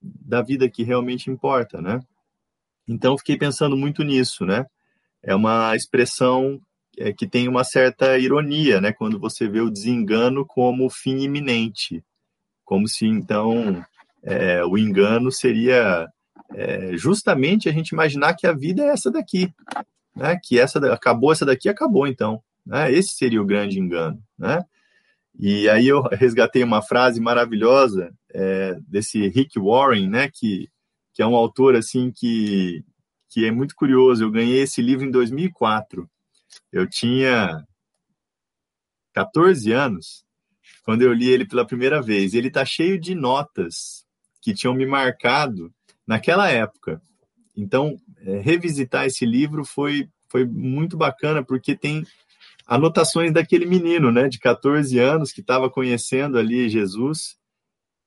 da 0.00 0.42
vida 0.42 0.68
que 0.68 0.82
realmente 0.82 1.30
importa, 1.30 1.80
né? 1.80 2.00
Então, 2.88 3.16
fiquei 3.16 3.36
pensando 3.36 3.76
muito 3.76 4.02
nisso, 4.02 4.44
né? 4.44 4.66
É 5.22 5.34
uma 5.34 5.76
expressão 5.76 6.60
é, 6.98 7.12
que 7.12 7.26
tem 7.26 7.48
uma 7.48 7.64
certa 7.64 8.18
ironia, 8.18 8.80
né? 8.80 8.92
Quando 8.92 9.18
você 9.18 9.48
vê 9.48 9.60
o 9.60 9.70
desengano 9.70 10.44
como 10.44 10.90
fim 10.90 11.18
iminente, 11.18 12.04
como 12.64 12.88
se 12.88 13.06
então 13.06 13.84
é, 14.22 14.64
o 14.64 14.78
engano 14.78 15.30
seria 15.32 16.08
é, 16.54 16.96
justamente 16.96 17.68
a 17.68 17.72
gente 17.72 17.90
imaginar 17.90 18.34
que 18.34 18.46
a 18.46 18.52
vida 18.52 18.82
é 18.82 18.88
essa 18.88 19.10
daqui, 19.10 19.52
né? 20.14 20.38
Que 20.42 20.58
essa 20.58 20.78
acabou 20.92 21.32
essa 21.32 21.44
daqui 21.44 21.68
acabou 21.68 22.06
então, 22.06 22.42
né? 22.64 22.92
Esse 22.92 23.14
seria 23.14 23.42
o 23.42 23.46
grande 23.46 23.78
engano, 23.78 24.22
né? 24.38 24.62
E 25.38 25.68
aí 25.68 25.88
eu 25.88 26.02
resgatei 26.02 26.62
uma 26.62 26.82
frase 26.82 27.20
maravilhosa 27.20 28.12
é, 28.32 28.78
desse 28.86 29.28
Rick 29.28 29.58
Warren, 29.58 30.08
né? 30.08 30.30
Que 30.32 30.68
que 31.14 31.22
é 31.22 31.26
um 31.26 31.36
autor 31.36 31.76
assim 31.76 32.10
que 32.10 32.84
que 33.30 33.46
é 33.46 33.50
muito 33.50 33.74
curioso. 33.74 34.24
Eu 34.24 34.30
ganhei 34.30 34.60
esse 34.60 34.82
livro 34.82 35.06
em 35.06 35.10
2004. 35.10 36.08
Eu 36.70 36.88
tinha 36.88 37.64
14 39.14 39.72
anos 39.72 40.24
quando 40.84 41.02
eu 41.02 41.12
li 41.12 41.30
ele 41.30 41.46
pela 41.46 41.66
primeira 41.66 42.02
vez. 42.02 42.34
Ele 42.34 42.48
está 42.48 42.64
cheio 42.64 43.00
de 43.00 43.14
notas 43.14 44.01
que 44.42 44.52
tinham 44.52 44.74
me 44.74 44.84
marcado 44.84 45.72
naquela 46.06 46.50
época. 46.50 47.00
Então, 47.56 47.96
é, 48.18 48.40
revisitar 48.40 49.06
esse 49.06 49.24
livro 49.24 49.64
foi, 49.64 50.08
foi 50.28 50.44
muito 50.44 50.96
bacana, 50.96 51.42
porque 51.44 51.76
tem 51.76 52.04
anotações 52.66 53.32
daquele 53.32 53.64
menino, 53.64 54.10
né, 54.10 54.28
de 54.28 54.38
14 54.38 54.98
anos, 54.98 55.32
que 55.32 55.40
estava 55.40 55.70
conhecendo 55.70 56.36
ali 56.36 56.68
Jesus. 56.68 57.36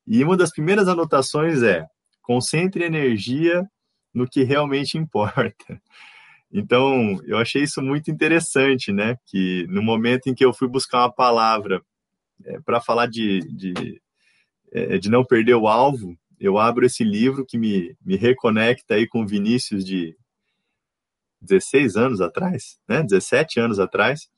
E 0.06 0.24
uma 0.24 0.36
das 0.36 0.52
primeiras 0.52 0.88
anotações 0.88 1.64
é: 1.64 1.88
concentre 2.22 2.84
energia 2.84 3.68
no 4.14 4.28
que 4.28 4.44
realmente 4.44 4.98
importa. 4.98 5.82
Então, 6.58 7.20
eu 7.26 7.38
achei 7.38 7.64
isso 7.64 7.82
muito 7.82 8.10
interessante, 8.10 8.90
né? 8.90 9.18
Que 9.26 9.68
no 9.68 9.82
momento 9.82 10.28
em 10.28 10.34
que 10.34 10.46
eu 10.46 10.54
fui 10.54 10.70
buscar 10.70 11.00
uma 11.00 11.12
palavra 11.12 11.82
é, 12.46 12.62
para 12.62 12.80
falar 12.80 13.08
de, 13.08 13.42
de, 13.42 14.02
é, 14.72 14.98
de 14.98 15.10
não 15.10 15.26
perder 15.26 15.56
o 15.56 15.68
alvo, 15.68 16.18
eu 16.46 16.58
abro 16.60 16.86
esse 16.86 17.04
livro 17.04 17.46
que 17.46 17.58
me, 17.58 17.96
me 18.06 18.16
reconecta 18.16 18.94
aí 18.94 19.08
com 19.08 19.26
Vinícius 19.26 19.84
de 19.84 20.16
16 21.42 21.96
anos 21.96 22.22
atrás, 22.22 22.80
né? 22.88 23.02
17 23.02 23.60
anos 23.60 23.80
atrás, 23.80 24.30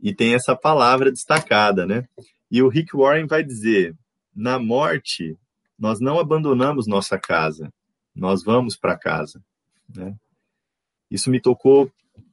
e 0.00 0.12
tem 0.14 0.34
essa 0.34 0.56
palavra 0.56 1.12
destacada, 1.12 1.86
né? 1.86 2.08
E 2.50 2.62
o 2.62 2.68
Rick 2.68 2.96
Warren 2.96 3.26
vai 3.26 3.44
dizer: 3.44 3.96
na 4.34 4.58
morte, 4.58 5.38
nós 5.78 6.00
não 6.00 6.18
abandonamos 6.18 6.88
nossa 6.88 7.18
casa, 7.18 7.72
nós 8.14 8.42
vamos 8.42 8.76
para 8.76 8.98
casa, 8.98 9.40
né? 9.94 10.16
Isso 11.08 11.30
me 11.30 11.40
tocou 11.40 11.92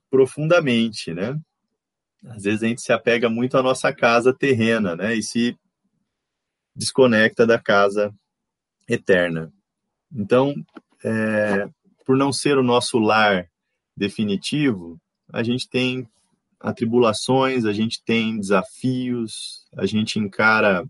profundamente, 0.10 1.14
né? 1.14 1.40
Às 2.26 2.44
vezes 2.44 2.64
a 2.64 2.68
gente 2.68 2.82
se 2.82 2.92
apega 2.92 3.30
muito 3.30 3.58
à 3.58 3.62
nossa 3.62 3.94
casa 3.94 4.34
terrena, 4.34 4.96
né? 4.96 5.16
E 5.16 5.22
se 5.22 5.56
desconecta 6.76 7.46
da 7.46 7.60
casa 7.60 8.14
eterna. 8.90 9.54
Então, 10.12 10.54
é, 11.04 11.70
por 12.06 12.18
não 12.18 12.34
ser 12.34 12.58
o 12.58 12.64
nosso 12.64 12.98
lar 12.98 13.48
definitivo, 13.96 15.00
a 15.32 15.44
gente 15.44 15.70
tem 15.70 16.10
atribulações, 16.60 17.66
a 17.66 17.72
gente 17.72 18.04
tem 18.04 18.38
desafios, 18.40 19.66
a 19.78 19.86
gente 19.86 20.20
encara 20.20 20.86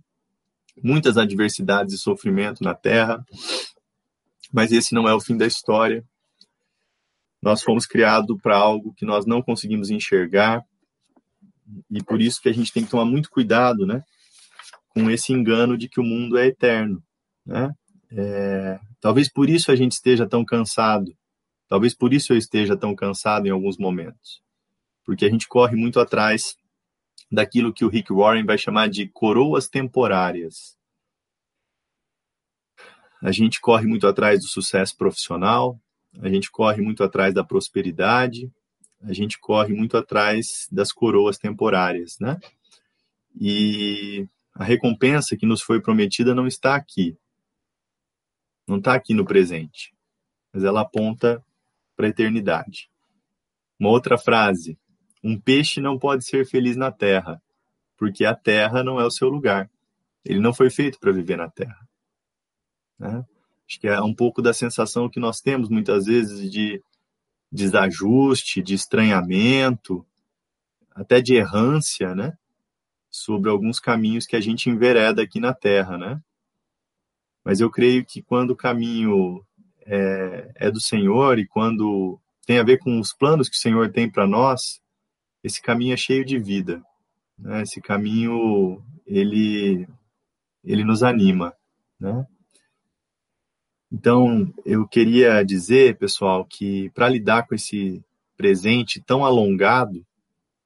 muitas 0.82 1.18
adversidades 1.18 1.94
e 1.94 1.98
sofrimento 1.98 2.64
na 2.64 2.74
Terra, 2.74 3.24
mas 4.52 4.72
esse 4.72 4.96
não 4.96 5.08
é 5.08 5.14
o 5.14 5.20
fim 5.20 5.38
da 5.38 5.46
história. 5.46 6.04
Nós 7.42 7.62
fomos 7.62 7.86
criados 7.86 8.40
para 8.42 8.58
algo 8.58 8.94
que 8.94 9.06
nós 9.06 9.26
não 9.26 9.42
conseguimos 9.42 9.90
enxergar 9.90 10.66
e 11.92 12.04
por 12.04 12.22
isso 12.22 12.42
que 12.42 12.50
a 12.50 12.54
gente 12.54 12.72
tem 12.74 12.84
que 12.84 12.90
tomar 12.90 13.06
muito 13.06 13.30
cuidado, 13.30 13.86
né, 13.86 14.04
com 14.90 15.10
esse 15.12 15.32
engano 15.34 15.78
de 15.78 15.88
que 15.88 16.00
o 16.00 16.04
mundo 16.04 16.38
é 16.38 16.48
eterno, 16.48 17.04
né? 17.46 17.74
É, 18.12 18.80
talvez 19.00 19.32
por 19.32 19.50
isso 19.50 19.72
a 19.72 19.76
gente 19.76 19.94
esteja 19.94 20.28
tão 20.28 20.44
cansado, 20.44 21.16
talvez 21.68 21.94
por 21.94 22.14
isso 22.14 22.34
eu 22.34 22.38
esteja 22.38 22.76
tão 22.76 22.96
cansado 22.96 23.48
em 23.48 23.52
alguns 23.52 23.78
momentos, 23.78 24.42
porque 25.06 25.26
a 25.26 25.30
gente 25.30 25.48
corre 25.48 25.76
muito 25.76 26.00
atrás 26.00 26.56
daquilo 27.32 27.74
que 27.74 27.86
o 27.86 27.90
Rick 27.90 28.12
Warren 28.12 28.46
vai 28.46 28.58
chamar 28.58 28.90
de 28.90 29.08
coroas 29.08 29.68
temporárias 29.68 30.80
a 33.22 33.32
gente 33.32 33.60
corre 33.60 33.86
muito 33.86 34.08
atrás 34.08 34.40
do 34.40 34.48
sucesso 34.48 34.96
profissional, 34.96 35.80
a 36.22 36.30
gente 36.30 36.50
corre 36.50 36.82
muito 36.82 37.04
atrás 37.04 37.34
da 37.34 37.44
prosperidade, 37.44 38.50
a 39.02 39.14
gente 39.14 39.38
corre 39.40 39.74
muito 39.74 39.98
atrás 39.98 40.68
das 40.72 40.92
coroas 40.92 41.38
temporárias, 41.38 42.18
né? 42.20 42.40
E 43.40 44.28
a 44.56 44.64
recompensa 44.64 45.38
que 45.38 45.46
nos 45.46 45.62
foi 45.62 45.82
prometida 45.82 46.34
não 46.34 46.48
está 46.48 46.76
aqui. 46.76 47.18
Não 48.70 48.78
está 48.78 48.94
aqui 48.94 49.16
no 49.16 49.26
presente, 49.26 49.92
mas 50.54 50.64
ela 50.64 50.82
aponta 50.82 51.44
para 51.96 52.06
a 52.06 52.10
eternidade. 52.10 52.88
Uma 53.80 53.90
outra 53.90 54.16
frase: 54.16 54.78
um 55.24 55.40
peixe 55.40 55.82
não 55.82 55.98
pode 55.98 56.24
ser 56.24 56.46
feliz 56.46 56.78
na 56.78 56.92
terra, 56.92 57.42
porque 57.98 58.26
a 58.26 58.36
terra 58.36 58.84
não 58.84 59.00
é 59.00 59.06
o 59.06 59.10
seu 59.10 59.28
lugar. 59.28 59.70
Ele 60.24 60.40
não 60.40 60.54
foi 60.54 60.70
feito 60.70 61.00
para 61.00 61.12
viver 61.12 61.36
na 61.36 61.50
terra. 61.50 61.90
Né? 63.00 63.26
Acho 63.68 63.80
que 63.80 63.88
é 63.88 64.00
um 64.02 64.14
pouco 64.14 64.40
da 64.40 64.54
sensação 64.54 65.10
que 65.10 65.20
nós 65.20 65.42
temos 65.42 65.68
muitas 65.68 66.06
vezes 66.06 66.52
de 66.52 66.80
desajuste, 67.52 68.62
de 68.62 68.76
estranhamento, 68.76 70.06
até 70.94 71.20
de 71.22 71.34
errância, 71.34 72.14
né? 72.14 72.38
Sobre 73.10 73.50
alguns 73.50 73.80
caminhos 73.80 74.28
que 74.28 74.36
a 74.36 74.42
gente 74.42 74.70
envereda 74.70 75.24
aqui 75.24 75.40
na 75.40 75.56
Terra, 75.56 75.98
né? 75.98 76.22
Mas 77.50 77.62
eu 77.62 77.72
creio 77.72 78.06
que 78.06 78.22
quando 78.22 78.52
o 78.52 78.56
caminho 78.56 79.44
é, 79.84 80.52
é 80.54 80.70
do 80.70 80.80
Senhor 80.80 81.40
e 81.40 81.48
quando 81.48 82.20
tem 82.46 82.60
a 82.60 82.64
ver 82.64 82.78
com 82.78 83.00
os 83.00 83.12
planos 83.12 83.50
que 83.50 83.56
o 83.56 83.60
Senhor 83.60 83.92
tem 83.92 84.08
para 84.08 84.28
nós, 84.28 84.80
esse 85.44 85.60
caminho 85.60 85.96
é 85.96 85.98
cheio 85.98 86.24
de 86.24 86.38
vida. 86.38 86.80
Né? 87.40 87.64
Esse 87.64 87.82
caminho, 87.82 88.84
ele, 89.04 89.88
ele 90.64 90.84
nos 90.84 91.02
anima, 91.02 91.52
né? 92.00 92.24
Então, 93.92 94.54
eu 94.64 94.88
queria 94.88 95.42
dizer, 95.42 95.98
pessoal, 95.98 96.46
que 96.46 96.92
para 96.92 97.10
lidar 97.10 97.48
com 97.48 97.56
esse 97.56 98.06
presente 98.38 99.02
tão 99.02 99.26
alongado, 99.26 100.06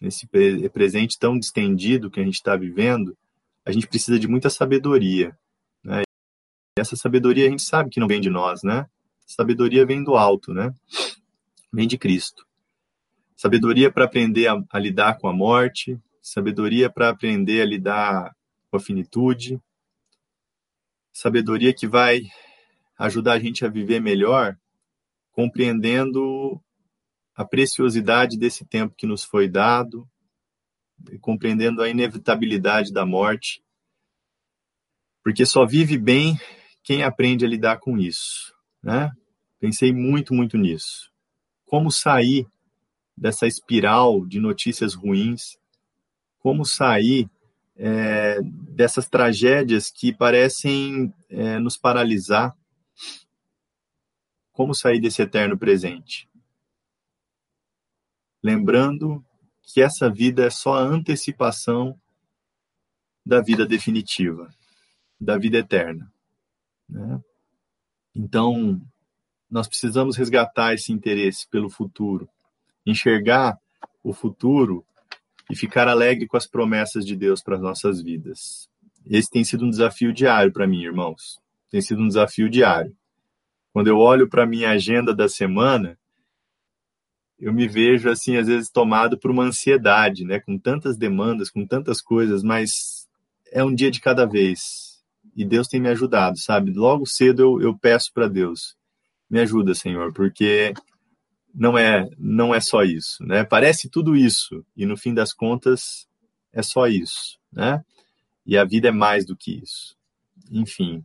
esse 0.01 0.27
presente 0.73 1.17
tão 1.17 1.39
distendido 1.39 2.11
que 2.11 2.19
a 2.19 2.25
gente 2.25 2.35
está 2.35 2.57
vivendo, 2.57 3.17
a 3.65 3.71
gente 3.71 3.87
precisa 3.87 4.19
de 4.19 4.27
muita 4.27 4.49
sabedoria. 4.49 5.33
Essa 6.83 6.97
sabedoria 6.97 7.47
a 7.47 7.49
gente 7.49 7.63
sabe 7.63 7.89
que 7.89 7.97
não 7.97 8.09
vem 8.09 8.19
de 8.19 8.29
nós, 8.29 8.61
né? 8.61 8.85
Sabedoria 9.25 9.85
vem 9.85 10.03
do 10.03 10.17
alto, 10.17 10.53
né? 10.53 10.75
Vem 11.71 11.87
de 11.87 11.97
Cristo. 11.97 12.45
Sabedoria 13.37 13.89
para 13.89 14.03
aprender 14.03 14.47
a, 14.47 14.61
a 14.69 14.77
lidar 14.77 15.17
com 15.17 15.29
a 15.29 15.33
morte, 15.33 15.97
sabedoria 16.21 16.89
para 16.89 17.07
aprender 17.07 17.61
a 17.61 17.65
lidar 17.65 18.35
com 18.69 18.75
a 18.75 18.81
finitude, 18.81 19.61
sabedoria 21.13 21.73
que 21.73 21.87
vai 21.87 22.23
ajudar 22.99 23.33
a 23.33 23.39
gente 23.39 23.63
a 23.63 23.69
viver 23.69 24.01
melhor, 24.01 24.57
compreendendo 25.31 26.61
a 27.33 27.45
preciosidade 27.45 28.37
desse 28.37 28.65
tempo 28.65 28.93
que 28.97 29.07
nos 29.07 29.23
foi 29.23 29.47
dado, 29.47 30.05
compreendendo 31.21 31.81
a 31.81 31.87
inevitabilidade 31.87 32.91
da 32.91 33.05
morte, 33.05 33.63
porque 35.23 35.45
só 35.45 35.65
vive 35.65 35.97
bem 35.97 36.37
quem 36.83 37.03
aprende 37.03 37.45
a 37.45 37.47
lidar 37.47 37.79
com 37.79 37.97
isso, 37.97 38.53
né? 38.83 39.11
Pensei 39.59 39.93
muito, 39.93 40.33
muito 40.33 40.57
nisso. 40.57 41.09
Como 41.65 41.89
sair 41.89 42.45
dessa 43.15 43.47
espiral 43.47 44.25
de 44.25 44.39
notícias 44.39 44.93
ruins? 44.93 45.57
Como 46.39 46.65
sair 46.65 47.29
é, 47.77 48.41
dessas 48.41 49.07
tragédias 49.07 49.89
que 49.89 50.13
parecem 50.13 51.13
é, 51.29 51.57
nos 51.59 51.77
paralisar? 51.77 52.55
Como 54.51 54.75
sair 54.75 54.99
desse 54.99 55.21
eterno 55.21 55.57
presente? 55.57 56.29
Lembrando 58.43 59.25
que 59.61 59.81
essa 59.81 60.09
vida 60.09 60.45
é 60.45 60.49
só 60.49 60.75
a 60.75 60.83
antecipação 60.83 61.97
da 63.25 63.39
vida 63.39 63.65
definitiva, 63.65 64.53
da 65.17 65.37
vida 65.37 65.59
eterna. 65.59 66.12
Né? 66.89 67.19
Então, 68.15 68.81
nós 69.49 69.67
precisamos 69.67 70.15
resgatar 70.15 70.73
esse 70.73 70.91
interesse 70.91 71.47
pelo 71.49 71.69
futuro, 71.69 72.27
enxergar 72.85 73.57
o 74.03 74.13
futuro 74.13 74.85
e 75.49 75.55
ficar 75.55 75.87
alegre 75.87 76.27
com 76.27 76.37
as 76.37 76.47
promessas 76.47 77.05
de 77.05 77.15
Deus 77.15 77.41
para 77.41 77.55
as 77.55 77.61
nossas 77.61 78.01
vidas. 78.01 78.69
Esse 79.05 79.29
tem 79.29 79.43
sido 79.43 79.65
um 79.65 79.69
desafio 79.69 80.13
diário 80.13 80.51
para 80.51 80.67
mim, 80.67 80.83
irmãos. 80.83 81.39
Tem 81.69 81.81
sido 81.81 82.01
um 82.01 82.07
desafio 82.07 82.49
diário. 82.49 82.95
Quando 83.71 83.87
eu 83.87 83.97
olho 83.97 84.29
para 84.29 84.43
a 84.43 84.47
minha 84.47 84.69
agenda 84.69 85.13
da 85.13 85.27
semana, 85.27 85.97
eu 87.39 87.51
me 87.51 87.67
vejo 87.67 88.09
assim 88.09 88.37
às 88.37 88.47
vezes 88.47 88.69
tomado 88.69 89.17
por 89.17 89.31
uma 89.31 89.43
ansiedade, 89.43 90.23
né, 90.23 90.39
com 90.39 90.57
tantas 90.57 90.97
demandas, 90.97 91.49
com 91.49 91.65
tantas 91.65 92.01
coisas, 92.01 92.43
mas 92.43 93.07
é 93.51 93.63
um 93.63 93.73
dia 93.73 93.91
de 93.91 93.99
cada 93.99 94.25
vez. 94.25 94.92
E 95.35 95.43
Deus 95.43 95.67
tem 95.67 95.81
me 95.81 95.89
ajudado, 95.89 96.37
sabe? 96.37 96.71
Logo 96.71 97.05
cedo 97.05 97.41
eu, 97.41 97.61
eu 97.61 97.77
peço 97.77 98.11
para 98.13 98.27
Deus, 98.27 98.75
me 99.29 99.39
ajuda, 99.39 99.73
Senhor, 99.73 100.13
porque 100.13 100.73
não 101.53 101.77
é 101.77 102.07
não 102.17 102.53
é 102.53 102.59
só 102.59 102.83
isso, 102.83 103.23
né? 103.23 103.43
Parece 103.43 103.89
tudo 103.89 104.15
isso 104.15 104.65
e 104.75 104.85
no 104.85 104.97
fim 104.97 105.13
das 105.13 105.33
contas 105.33 106.07
é 106.51 106.61
só 106.61 106.87
isso, 106.87 107.37
né? 107.51 107.83
E 108.45 108.57
a 108.57 108.63
vida 108.63 108.89
é 108.89 108.91
mais 108.91 109.25
do 109.25 109.35
que 109.35 109.59
isso. 109.63 109.95
Enfim, 110.51 111.03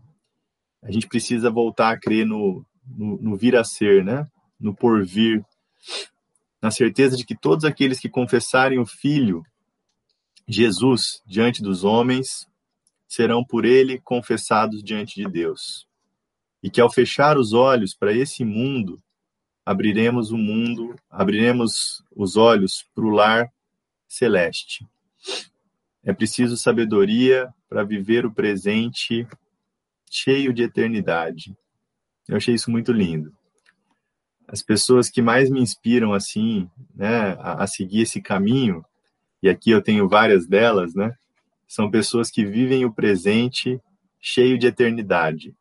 a 0.83 0.91
gente 0.91 1.07
precisa 1.07 1.51
voltar 1.51 1.91
a 1.91 1.99
crer 1.99 2.27
no, 2.27 2.65
no, 2.87 3.19
no 3.19 3.37
vir 3.37 3.57
a 3.57 3.65
ser, 3.65 4.05
né? 4.05 4.27
No 4.61 4.75
porvir, 4.75 5.45
na 6.61 6.71
certeza 6.71 7.17
de 7.17 7.25
que 7.25 7.37
todos 7.37 7.65
aqueles 7.65 8.01
que 8.01 8.09
confessarem 8.09 8.79
o 8.79 8.87
Filho, 8.87 9.43
Jesus, 10.47 11.23
diante 11.27 11.63
dos 11.63 11.85
homens, 11.85 12.47
serão 13.09 13.43
por 13.43 13.65
ele 13.65 13.99
confessados 13.99 14.85
diante 14.85 15.17
de 15.17 15.27
Deus. 15.27 15.89
E 16.63 16.69
que 16.69 16.81
ao 16.81 16.93
fechar 16.93 17.39
os 17.39 17.55
olhos 17.55 17.95
para 17.95 18.13
esse 18.13 18.45
mundo, 18.45 19.03
abriremos 19.65 20.31
o 20.31 20.37
mundo, 20.37 20.95
abriremos 21.11 22.05
os 22.15 22.37
olhos 22.37 22.87
para 22.95 23.05
o 23.05 23.11
lar 23.11 23.51
celeste. 24.07 24.87
É 26.05 26.13
preciso 26.13 26.57
sabedoria 26.57 27.53
para 27.69 27.85
viver 27.85 28.27
o 28.27 28.33
presente 28.33 29.27
cheio 30.11 30.53
de 30.53 30.63
eternidade. 30.63 31.57
Eu 32.29 32.37
achei 32.37 32.55
isso 32.55 32.71
muito 32.71 32.93
lindo. 32.93 33.33
As 34.47 34.63
pessoas 34.63 35.11
que 35.11 35.21
mais 35.21 35.51
me 35.51 35.61
inspiram 35.61 36.13
assim, 36.15 36.69
né, 36.95 37.37
a, 37.39 37.65
a 37.65 37.67
seguir 37.67 38.03
esse 38.03 38.21
caminho, 38.21 38.85
e 39.43 39.49
aqui 39.49 39.71
eu 39.71 39.83
tenho 39.83 40.09
várias 40.09 40.47
delas, 40.47 40.95
né, 40.95 41.15
são 41.69 41.91
pessoas 41.91 42.31
que 42.31 42.47
vivem 42.47 42.87
o 42.87 42.93
presente 42.93 43.79
cheio 44.19 44.59
de 44.59 44.67
eternidade. 44.67 45.55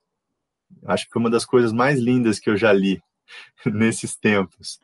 Acho 0.86 1.06
que 1.06 1.12
foi 1.12 1.20
uma 1.20 1.30
das 1.30 1.46
coisas 1.46 1.74
mais 1.74 2.00
lindas 2.00 2.40
que 2.40 2.50
eu 2.50 2.56
já 2.56 2.72
li 2.72 3.02
nesses 3.66 4.16
tempos. 4.16 4.80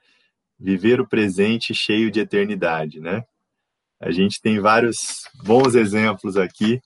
Viver 0.59 0.99
o 0.99 1.07
presente 1.07 1.73
cheio 1.73 2.11
de 2.11 2.19
eternidade, 2.19 2.99
né? 2.99 3.23
A 3.99 4.11
gente 4.11 4.41
tem 4.41 4.59
vários 4.59 5.23
bons 5.43 5.75
exemplos 5.75 6.35
aqui 6.35 6.81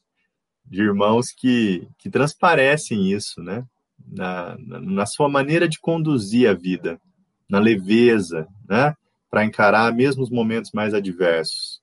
de 0.63 0.83
irmãos 0.83 1.31
que, 1.31 1.87
que 1.97 2.09
transparecem 2.09 3.11
isso, 3.11 3.41
né? 3.41 3.65
Na, 4.05 4.55
na, 4.59 4.79
na 4.79 5.05
sua 5.05 5.27
maneira 5.27 5.67
de 5.67 5.79
conduzir 5.79 6.47
a 6.47 6.53
vida, 6.53 7.01
na 7.49 7.59
leveza, 7.59 8.47
né? 8.69 8.95
Para 9.29 9.43
encarar 9.43 9.91
mesmo 9.93 10.21
os 10.21 10.29
momentos 10.29 10.71
mais 10.71 10.93
adversos. 10.93 11.81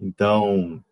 Então, 0.00 0.82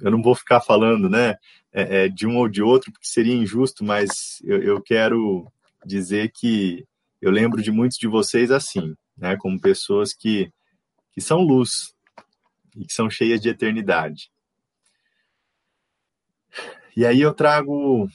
eu 0.00 0.10
não 0.10 0.22
vou 0.22 0.34
ficar 0.34 0.60
falando, 0.60 1.08
né? 1.08 1.36
É, 1.72 2.04
é, 2.04 2.08
de 2.08 2.26
um 2.26 2.36
ou 2.36 2.48
de 2.48 2.62
outro, 2.62 2.90
porque 2.90 3.06
seria 3.06 3.34
injusto, 3.34 3.84
mas 3.84 4.40
eu, 4.42 4.60
eu 4.60 4.82
quero 4.82 5.46
dizer 5.86 6.32
que 6.34 6.84
eu 7.20 7.30
lembro 7.30 7.62
de 7.62 7.70
muitos 7.70 7.98
de 7.98 8.08
vocês 8.08 8.50
assim, 8.50 8.94
né? 9.16 9.36
Como 9.36 9.60
pessoas 9.60 10.12
que, 10.12 10.52
que 11.12 11.20
são 11.20 11.40
luz 11.40 11.94
e 12.76 12.84
que 12.84 12.92
são 12.92 13.08
cheias 13.08 13.40
de 13.40 13.48
eternidade. 13.48 14.30
E 16.96 17.06
aí 17.06 17.20
eu 17.20 17.32
trago 17.32 18.08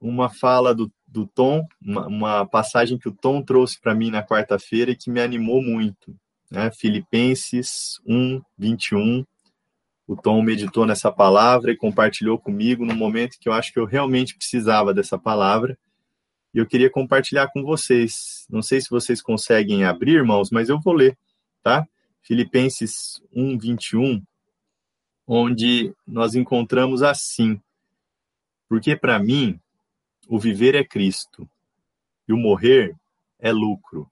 uma 0.00 0.28
fala 0.28 0.74
do, 0.74 0.92
do 1.06 1.26
Tom, 1.26 1.66
uma, 1.80 2.06
uma 2.06 2.46
passagem 2.46 2.98
que 2.98 3.08
o 3.08 3.14
Tom 3.14 3.42
trouxe 3.42 3.80
para 3.80 3.94
mim 3.94 4.10
na 4.10 4.22
quarta-feira 4.22 4.90
e 4.90 4.96
que 4.96 5.10
me 5.10 5.20
animou 5.20 5.62
muito. 5.62 6.14
Né? 6.50 6.70
Filipenses 6.72 8.00
1, 8.06 8.40
21. 8.58 9.24
O 10.06 10.16
Tom 10.16 10.42
meditou 10.42 10.84
nessa 10.84 11.10
palavra 11.10 11.72
e 11.72 11.76
compartilhou 11.76 12.38
comigo 12.38 12.84
no 12.84 12.94
momento 12.94 13.38
que 13.40 13.48
eu 13.48 13.52
acho 13.52 13.72
que 13.72 13.78
eu 13.78 13.86
realmente 13.86 14.36
precisava 14.36 14.92
dessa 14.92 15.18
palavra. 15.18 15.78
E 16.52 16.58
eu 16.58 16.66
queria 16.66 16.90
compartilhar 16.90 17.48
com 17.48 17.62
vocês. 17.62 18.46
Não 18.50 18.62
sei 18.62 18.80
se 18.80 18.90
vocês 18.90 19.22
conseguem 19.22 19.84
abrir, 19.84 20.16
irmãos, 20.16 20.50
mas 20.50 20.68
eu 20.68 20.78
vou 20.78 20.92
ler, 20.92 21.16
tá? 21.62 21.86
Filipenses 22.22 23.22
1, 23.34 23.58
21, 23.58 24.22
onde 25.26 25.94
nós 26.06 26.34
encontramos 26.34 27.02
assim: 27.02 27.60
porque 28.68 28.94
para 28.96 29.18
mim, 29.18 29.58
o 30.28 30.38
viver 30.38 30.74
é 30.74 30.84
Cristo 30.84 31.48
e 32.28 32.32
o 32.32 32.36
morrer 32.36 32.94
é 33.38 33.52
lucro. 33.52 34.10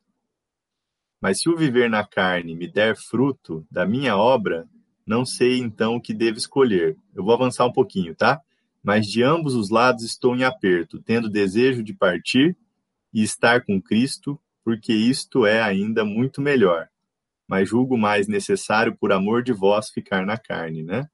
Mas 1.20 1.40
se 1.40 1.48
o 1.48 1.56
viver 1.56 1.88
na 1.88 2.06
carne 2.06 2.54
me 2.54 2.66
der 2.66 2.96
fruto 2.96 3.66
da 3.70 3.86
minha 3.86 4.16
obra, 4.16 4.68
não 5.12 5.26
sei 5.26 5.58
então 5.58 5.96
o 5.96 6.00
que 6.00 6.14
devo 6.14 6.38
escolher. 6.38 6.96
Eu 7.14 7.22
vou 7.22 7.34
avançar 7.34 7.66
um 7.66 7.72
pouquinho, 7.72 8.14
tá? 8.14 8.40
Mas 8.82 9.06
de 9.06 9.22
ambos 9.22 9.54
os 9.54 9.68
lados 9.68 10.04
estou 10.04 10.34
em 10.34 10.42
aperto, 10.42 11.02
tendo 11.02 11.28
desejo 11.28 11.82
de 11.82 11.92
partir 11.92 12.56
e 13.12 13.22
estar 13.22 13.62
com 13.62 13.80
Cristo, 13.80 14.40
porque 14.64 14.94
isto 14.94 15.44
é 15.44 15.60
ainda 15.60 16.02
muito 16.02 16.40
melhor. 16.40 16.88
Mas 17.46 17.68
julgo 17.68 17.98
mais 17.98 18.26
necessário, 18.26 18.96
por 18.96 19.12
amor 19.12 19.42
de 19.42 19.52
vós, 19.52 19.90
ficar 19.90 20.24
na 20.24 20.38
carne, 20.38 20.82
né? 20.82 21.06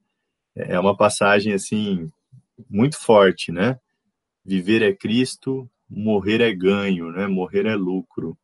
É 0.54 0.78
uma 0.78 0.96
passagem 0.96 1.52
assim 1.52 2.08
muito 2.70 2.96
forte, 2.96 3.50
né? 3.50 3.80
Viver 4.44 4.80
é 4.80 4.94
Cristo, 4.94 5.68
morrer 5.90 6.40
é 6.40 6.54
ganho, 6.54 7.10
né? 7.10 7.26
Morrer 7.26 7.66
é 7.66 7.74
lucro. 7.74 8.38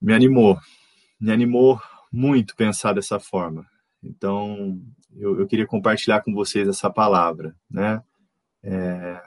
Me 0.00 0.12
animou, 0.12 0.58
me 1.20 1.30
animou 1.32 1.80
muito 2.12 2.56
pensar 2.56 2.92
dessa 2.92 3.18
forma. 3.18 3.66
Então, 4.02 4.80
eu, 5.16 5.40
eu 5.40 5.46
queria 5.46 5.66
compartilhar 5.66 6.22
com 6.22 6.32
vocês 6.32 6.68
essa 6.68 6.90
palavra, 6.90 7.54
né? 7.70 8.02
É, 8.62 9.22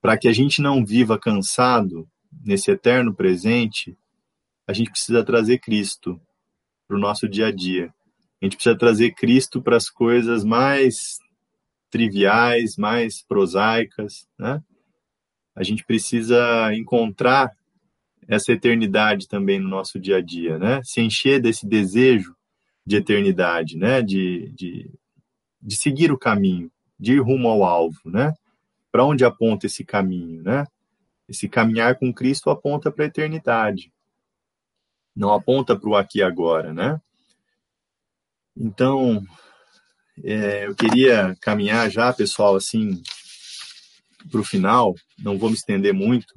Para 0.00 0.16
que 0.18 0.28
a 0.28 0.32
gente 0.32 0.60
não 0.60 0.84
viva 0.84 1.18
cansado 1.18 2.08
nesse 2.44 2.70
eterno 2.70 3.14
presente, 3.14 3.96
a 4.66 4.72
gente 4.72 4.90
precisa 4.90 5.24
trazer 5.24 5.58
Cristo 5.58 6.20
para 6.86 6.96
o 6.96 7.00
nosso 7.00 7.28
dia 7.28 7.46
a 7.46 7.52
dia. 7.52 7.92
A 8.40 8.44
gente 8.44 8.56
precisa 8.56 8.76
trazer 8.76 9.12
Cristo 9.12 9.62
para 9.62 9.76
as 9.76 9.88
coisas 9.88 10.44
mais 10.44 11.18
triviais, 11.90 12.76
mais 12.76 13.22
prosaicas, 13.22 14.26
né? 14.38 14.62
A 15.54 15.62
gente 15.62 15.84
precisa 15.84 16.74
encontrar 16.74 17.52
essa 18.28 18.52
eternidade 18.52 19.28
também 19.28 19.58
no 19.58 19.68
nosso 19.68 19.98
dia 19.98 20.18
a 20.18 20.20
dia, 20.20 20.58
né? 20.58 20.80
Se 20.84 21.00
encher 21.00 21.40
desse 21.40 21.66
desejo 21.66 22.34
de 22.86 22.96
eternidade, 22.96 23.76
né? 23.76 24.02
De, 24.02 24.50
de, 24.54 24.90
de 25.60 25.76
seguir 25.76 26.12
o 26.12 26.18
caminho, 26.18 26.70
de 26.98 27.14
ir 27.14 27.20
rumo 27.20 27.48
ao 27.48 27.64
alvo, 27.64 28.00
né? 28.04 28.32
Para 28.90 29.04
onde 29.04 29.24
aponta 29.24 29.66
esse 29.66 29.84
caminho, 29.84 30.42
né? 30.42 30.66
Esse 31.28 31.48
caminhar 31.48 31.98
com 31.98 32.12
Cristo 32.12 32.50
aponta 32.50 32.90
para 32.92 33.04
a 33.04 33.08
eternidade, 33.08 33.90
não 35.16 35.32
aponta 35.32 35.78
para 35.78 35.88
o 35.88 35.96
aqui 35.96 36.18
e 36.18 36.22
agora, 36.22 36.72
né? 36.72 37.00
Então, 38.56 39.24
é, 40.22 40.66
eu 40.66 40.74
queria 40.74 41.36
caminhar 41.40 41.90
já, 41.90 42.12
pessoal, 42.12 42.56
assim, 42.56 43.02
para 44.30 44.40
o 44.40 44.44
final, 44.44 44.94
não 45.18 45.38
vou 45.38 45.48
me 45.48 45.56
estender 45.56 45.92
muito. 45.92 46.34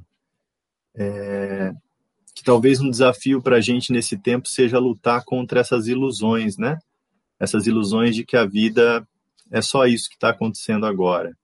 É, 0.98 1.72
que 2.34 2.44
talvez 2.44 2.82
um 2.82 2.90
desafio 2.90 3.42
para 3.42 3.58
a 3.58 3.62
gente 3.62 3.92
nesse 3.92 4.18
tempo 4.18 4.48
seja 4.48 4.80
lutar 4.80 5.24
contra 5.24 5.60
essas 5.60 5.88
ilusões, 5.88 6.58
né? 6.58 6.78
Essas 7.40 7.68
ilusões 7.68 8.16
de 8.16 8.26
que 8.26 8.36
a 8.36 8.46
vida 8.46 9.08
é 9.52 9.62
só 9.62 9.86
isso 9.86 10.10
que 10.10 10.16
está 10.16 10.30
acontecendo 10.30 10.86
agora. 10.86 11.38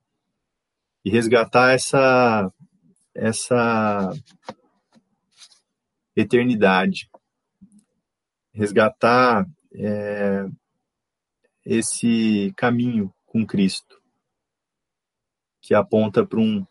E 1.04 1.10
resgatar 1.10 1.72
essa, 1.72 2.50
essa 3.14 4.12
eternidade. 6.16 7.08
Resgatar 8.52 9.46
é, 9.74 10.46
esse 11.64 12.52
caminho 12.56 13.12
com 13.26 13.44
Cristo, 13.44 14.00
que 15.60 15.74
aponta 15.74 16.24
para 16.24 16.38
um, 16.38 16.64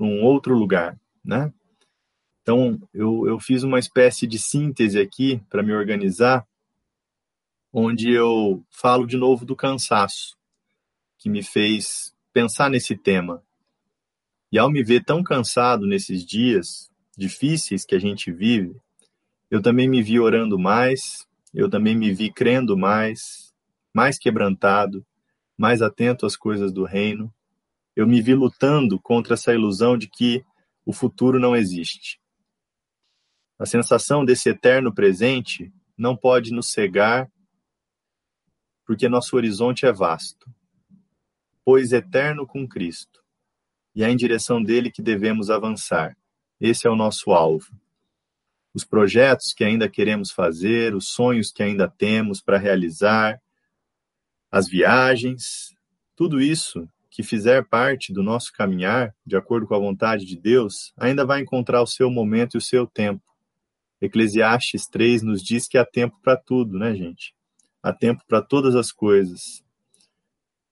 um 0.00 0.22
outro 0.22 0.54
lugar, 0.54 0.98
né? 1.22 1.52
Então, 2.50 2.80
eu, 2.94 3.26
eu 3.26 3.38
fiz 3.38 3.62
uma 3.62 3.78
espécie 3.78 4.26
de 4.26 4.38
síntese 4.38 4.98
aqui 4.98 5.38
para 5.50 5.62
me 5.62 5.74
organizar, 5.74 6.48
onde 7.70 8.10
eu 8.10 8.64
falo 8.70 9.06
de 9.06 9.18
novo 9.18 9.44
do 9.44 9.54
cansaço, 9.54 10.34
que 11.18 11.28
me 11.28 11.42
fez 11.42 12.10
pensar 12.32 12.70
nesse 12.70 12.96
tema. 12.96 13.42
E 14.50 14.58
ao 14.58 14.70
me 14.70 14.82
ver 14.82 15.04
tão 15.04 15.22
cansado 15.22 15.86
nesses 15.86 16.24
dias 16.24 16.90
difíceis 17.18 17.84
que 17.84 17.94
a 17.94 17.98
gente 17.98 18.32
vive, 18.32 18.74
eu 19.50 19.60
também 19.60 19.86
me 19.86 20.02
vi 20.02 20.18
orando 20.18 20.58
mais, 20.58 21.28
eu 21.52 21.68
também 21.68 21.94
me 21.94 22.14
vi 22.14 22.32
crendo 22.32 22.78
mais, 22.78 23.52
mais 23.92 24.18
quebrantado, 24.18 25.04
mais 25.54 25.82
atento 25.82 26.24
às 26.24 26.34
coisas 26.34 26.72
do 26.72 26.84
reino. 26.84 27.30
Eu 27.94 28.06
me 28.06 28.22
vi 28.22 28.34
lutando 28.34 28.98
contra 28.98 29.34
essa 29.34 29.52
ilusão 29.52 29.98
de 29.98 30.08
que 30.08 30.42
o 30.86 30.94
futuro 30.94 31.38
não 31.38 31.54
existe. 31.54 32.17
A 33.58 33.66
sensação 33.66 34.24
desse 34.24 34.50
eterno 34.50 34.94
presente 34.94 35.72
não 35.96 36.16
pode 36.16 36.52
nos 36.52 36.70
cegar, 36.70 37.30
porque 38.86 39.08
nosso 39.08 39.36
horizonte 39.36 39.84
é 39.84 39.92
vasto. 39.92 40.50
Pois 41.64 41.92
eterno 41.92 42.46
com 42.46 42.66
Cristo. 42.66 43.20
E 43.94 44.04
é 44.04 44.10
em 44.10 44.16
direção 44.16 44.62
dele 44.62 44.90
que 44.90 45.02
devemos 45.02 45.50
avançar. 45.50 46.16
Esse 46.60 46.86
é 46.86 46.90
o 46.90 46.96
nosso 46.96 47.32
alvo 47.32 47.68
os 48.78 48.84
projetos 48.84 49.52
que 49.52 49.64
ainda 49.64 49.88
queremos 49.88 50.30
fazer, 50.30 50.94
os 50.94 51.08
sonhos 51.08 51.50
que 51.50 51.62
ainda 51.62 51.88
temos 51.88 52.40
para 52.40 52.58
realizar, 52.58 53.40
as 54.50 54.68
viagens, 54.68 55.74
tudo 56.14 56.40
isso 56.40 56.88
que 57.10 57.22
fizer 57.24 57.66
parte 57.66 58.12
do 58.12 58.22
nosso 58.22 58.52
caminhar, 58.52 59.12
de 59.26 59.36
acordo 59.36 59.66
com 59.66 59.74
a 59.74 59.78
vontade 59.78 60.24
de 60.24 60.38
Deus, 60.38 60.92
ainda 60.96 61.26
vai 61.26 61.40
encontrar 61.40 61.82
o 61.82 61.86
seu 61.86 62.08
momento 62.08 62.54
e 62.54 62.58
o 62.58 62.62
seu 62.62 62.86
tempo. 62.86 63.22
Eclesiastes 64.00 64.86
3 64.86 65.22
nos 65.22 65.42
diz 65.42 65.66
que 65.66 65.76
há 65.76 65.84
tempo 65.84 66.18
para 66.22 66.36
tudo, 66.36 66.78
né, 66.78 66.94
gente? 66.94 67.34
Há 67.82 67.92
tempo 67.92 68.22
para 68.26 68.40
todas 68.40 68.76
as 68.76 68.92
coisas. 68.92 69.64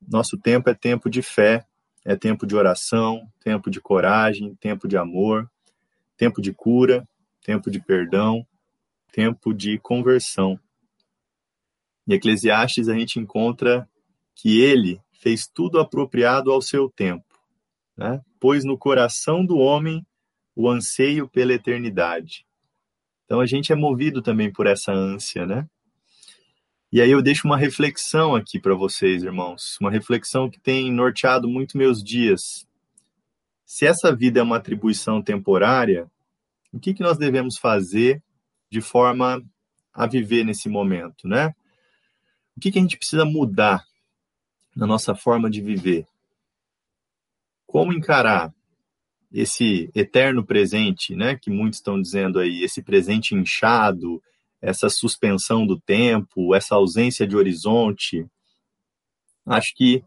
Nosso 0.00 0.38
tempo 0.38 0.70
é 0.70 0.74
tempo 0.74 1.10
de 1.10 1.22
fé, 1.22 1.66
é 2.04 2.14
tempo 2.14 2.46
de 2.46 2.54
oração, 2.54 3.28
tempo 3.40 3.68
de 3.68 3.80
coragem, 3.80 4.54
tempo 4.54 4.86
de 4.86 4.96
amor, 4.96 5.50
tempo 6.16 6.40
de 6.40 6.52
cura, 6.52 7.06
tempo 7.42 7.70
de 7.70 7.80
perdão, 7.80 8.46
tempo 9.12 9.52
de 9.52 9.78
conversão. 9.78 10.58
Em 12.06 12.14
Eclesiastes 12.14 12.88
a 12.88 12.94
gente 12.94 13.18
encontra 13.18 13.88
que 14.34 14.60
ele 14.60 15.00
fez 15.20 15.48
tudo 15.48 15.80
apropriado 15.80 16.52
ao 16.52 16.62
seu 16.62 16.88
tempo, 16.88 17.24
né? 17.96 18.22
pôs 18.38 18.64
no 18.64 18.78
coração 18.78 19.44
do 19.44 19.56
homem 19.56 20.06
o 20.54 20.70
anseio 20.70 21.28
pela 21.28 21.52
eternidade. 21.52 22.45
Então 23.26 23.40
a 23.40 23.46
gente 23.46 23.72
é 23.72 23.76
movido 23.76 24.22
também 24.22 24.50
por 24.50 24.66
essa 24.66 24.92
ânsia, 24.92 25.44
né? 25.44 25.68
E 26.92 27.00
aí 27.00 27.10
eu 27.10 27.20
deixo 27.20 27.46
uma 27.46 27.58
reflexão 27.58 28.36
aqui 28.36 28.60
para 28.60 28.74
vocês, 28.74 29.24
irmãos, 29.24 29.76
uma 29.80 29.90
reflexão 29.90 30.48
que 30.48 30.60
tem 30.60 30.90
norteado 30.92 31.48
muito 31.48 31.76
meus 31.76 32.02
dias. 32.02 32.66
Se 33.64 33.84
essa 33.84 34.14
vida 34.14 34.38
é 34.38 34.42
uma 34.42 34.56
atribuição 34.56 35.20
temporária, 35.20 36.08
o 36.72 36.78
que, 36.78 36.94
que 36.94 37.02
nós 37.02 37.18
devemos 37.18 37.58
fazer 37.58 38.22
de 38.70 38.80
forma 38.80 39.42
a 39.92 40.06
viver 40.06 40.44
nesse 40.44 40.68
momento, 40.68 41.26
né? 41.26 41.48
O 42.56 42.60
que, 42.60 42.70
que 42.70 42.78
a 42.78 42.82
gente 42.82 42.96
precisa 42.96 43.24
mudar 43.24 43.84
na 44.74 44.86
nossa 44.86 45.14
forma 45.14 45.50
de 45.50 45.60
viver? 45.60 46.06
Como 47.66 47.92
encarar 47.92 48.54
esse 49.38 49.90
eterno 49.94 50.42
presente, 50.42 51.14
né, 51.14 51.36
que 51.36 51.50
muitos 51.50 51.78
estão 51.78 52.00
dizendo 52.00 52.38
aí, 52.38 52.62
esse 52.62 52.82
presente 52.82 53.34
inchado, 53.34 54.22
essa 54.62 54.88
suspensão 54.88 55.66
do 55.66 55.78
tempo, 55.78 56.54
essa 56.54 56.74
ausência 56.74 57.26
de 57.26 57.36
horizonte. 57.36 58.26
Acho 59.44 59.74
que 59.76 60.02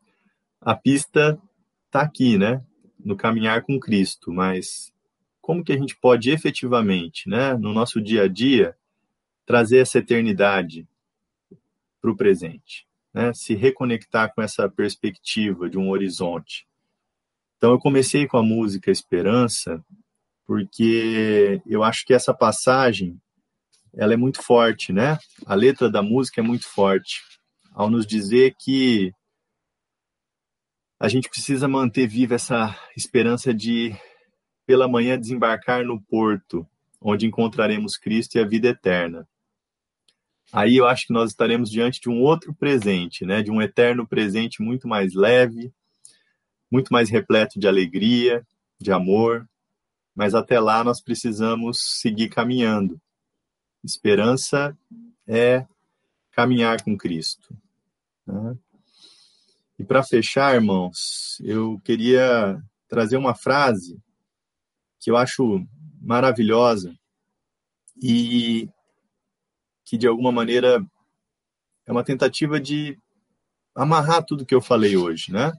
a 0.60 0.76
pista 0.76 1.40
está 1.86 2.02
aqui, 2.02 2.40
né, 2.40 2.66
no 3.00 3.16
caminhar 3.16 3.62
com 3.62 3.80
Cristo, 3.80 4.34
mas 4.34 4.92
como 5.40 5.64
que 5.64 5.74
a 5.74 5.78
gente 5.78 5.96
pode 5.96 6.32
efetivamente, 6.32 7.30
né, 7.30 7.54
no 7.54 7.72
nosso 7.72 8.02
dia 8.02 8.24
a 8.24 8.28
dia, 8.28 8.76
trazer 9.46 9.78
essa 9.78 10.00
eternidade 10.00 10.88
para 12.02 12.10
o 12.10 12.18
presente, 12.18 12.88
né, 13.14 13.32
se 13.32 13.54
reconectar 13.54 14.34
com 14.34 14.42
essa 14.42 14.68
perspectiva 14.68 15.70
de 15.70 15.78
um 15.78 15.92
horizonte. 15.92 16.68
Então 17.60 17.72
eu 17.72 17.80
comecei 17.80 18.26
com 18.26 18.38
a 18.38 18.44
música 18.44 18.90
Esperança, 18.90 19.84
porque 20.48 21.62
eu 21.68 21.84
acho 21.84 22.06
que 22.06 22.14
essa 22.14 22.34
passagem 22.34 23.20
ela 23.94 24.14
é 24.14 24.18
muito 24.18 24.42
forte, 24.42 24.94
né? 24.94 25.18
A 25.46 25.56
letra 25.56 25.92
da 25.92 26.02
música 26.02 26.40
é 26.40 26.44
muito 26.44 26.66
forte, 26.66 27.22
ao 27.74 27.90
nos 27.90 28.08
dizer 28.08 28.56
que 28.58 29.12
a 30.98 31.10
gente 31.10 31.30
precisa 31.30 31.68
manter 31.68 32.08
viva 32.08 32.36
essa 32.36 32.74
esperança 32.96 33.54
de 33.54 33.94
pela 34.66 34.88
manhã 34.88 35.20
desembarcar 35.20 35.84
no 35.84 36.02
porto, 36.02 36.66
onde 37.02 37.26
encontraremos 37.26 37.98
Cristo 37.98 38.36
e 38.36 38.40
a 38.40 38.48
vida 38.48 38.70
eterna. 38.70 39.28
Aí 40.54 40.78
eu 40.78 40.88
acho 40.88 41.08
que 41.08 41.14
nós 41.14 41.32
estaremos 41.32 41.70
diante 41.70 42.00
de 42.00 42.10
um 42.10 42.22
outro 42.22 42.56
presente, 42.56 43.26
né? 43.26 43.44
De 43.44 43.52
um 43.52 43.62
eterno 43.62 44.08
presente 44.08 44.64
muito 44.64 44.88
mais 44.88 45.14
leve, 45.14 45.74
muito 46.72 46.92
mais 46.94 47.10
repleto 47.10 47.60
de 47.60 47.68
alegria, 47.68 48.46
de 48.80 48.92
amor. 48.92 49.48
Mas 50.16 50.36
até 50.36 50.60
lá 50.60 50.84
nós 50.84 51.02
precisamos 51.02 51.80
seguir 52.02 52.30
caminhando. 52.30 53.00
Esperança 53.84 54.78
é 55.28 55.66
caminhar 56.32 56.84
com 56.84 56.98
Cristo. 56.98 57.56
Né? 58.26 58.58
E 59.78 59.84
para 59.84 60.04
fechar, 60.04 60.56
irmãos, 60.56 61.40
eu 61.42 61.80
queria 61.86 62.62
trazer 62.88 63.18
uma 63.18 63.34
frase 63.34 63.98
que 65.00 65.10
eu 65.10 65.16
acho 65.16 65.66
maravilhosa 66.02 66.94
e 68.02 68.70
que 69.86 69.98
de 69.98 70.08
alguma 70.08 70.32
maneira 70.32 70.86
é 71.86 71.92
uma 71.92 72.04
tentativa 72.04 72.60
de 72.60 73.00
amarrar 73.74 74.24
tudo 74.24 74.46
que 74.46 74.54
eu 74.54 74.62
falei 74.62 74.98
hoje, 74.98 75.32
né? 75.32 75.54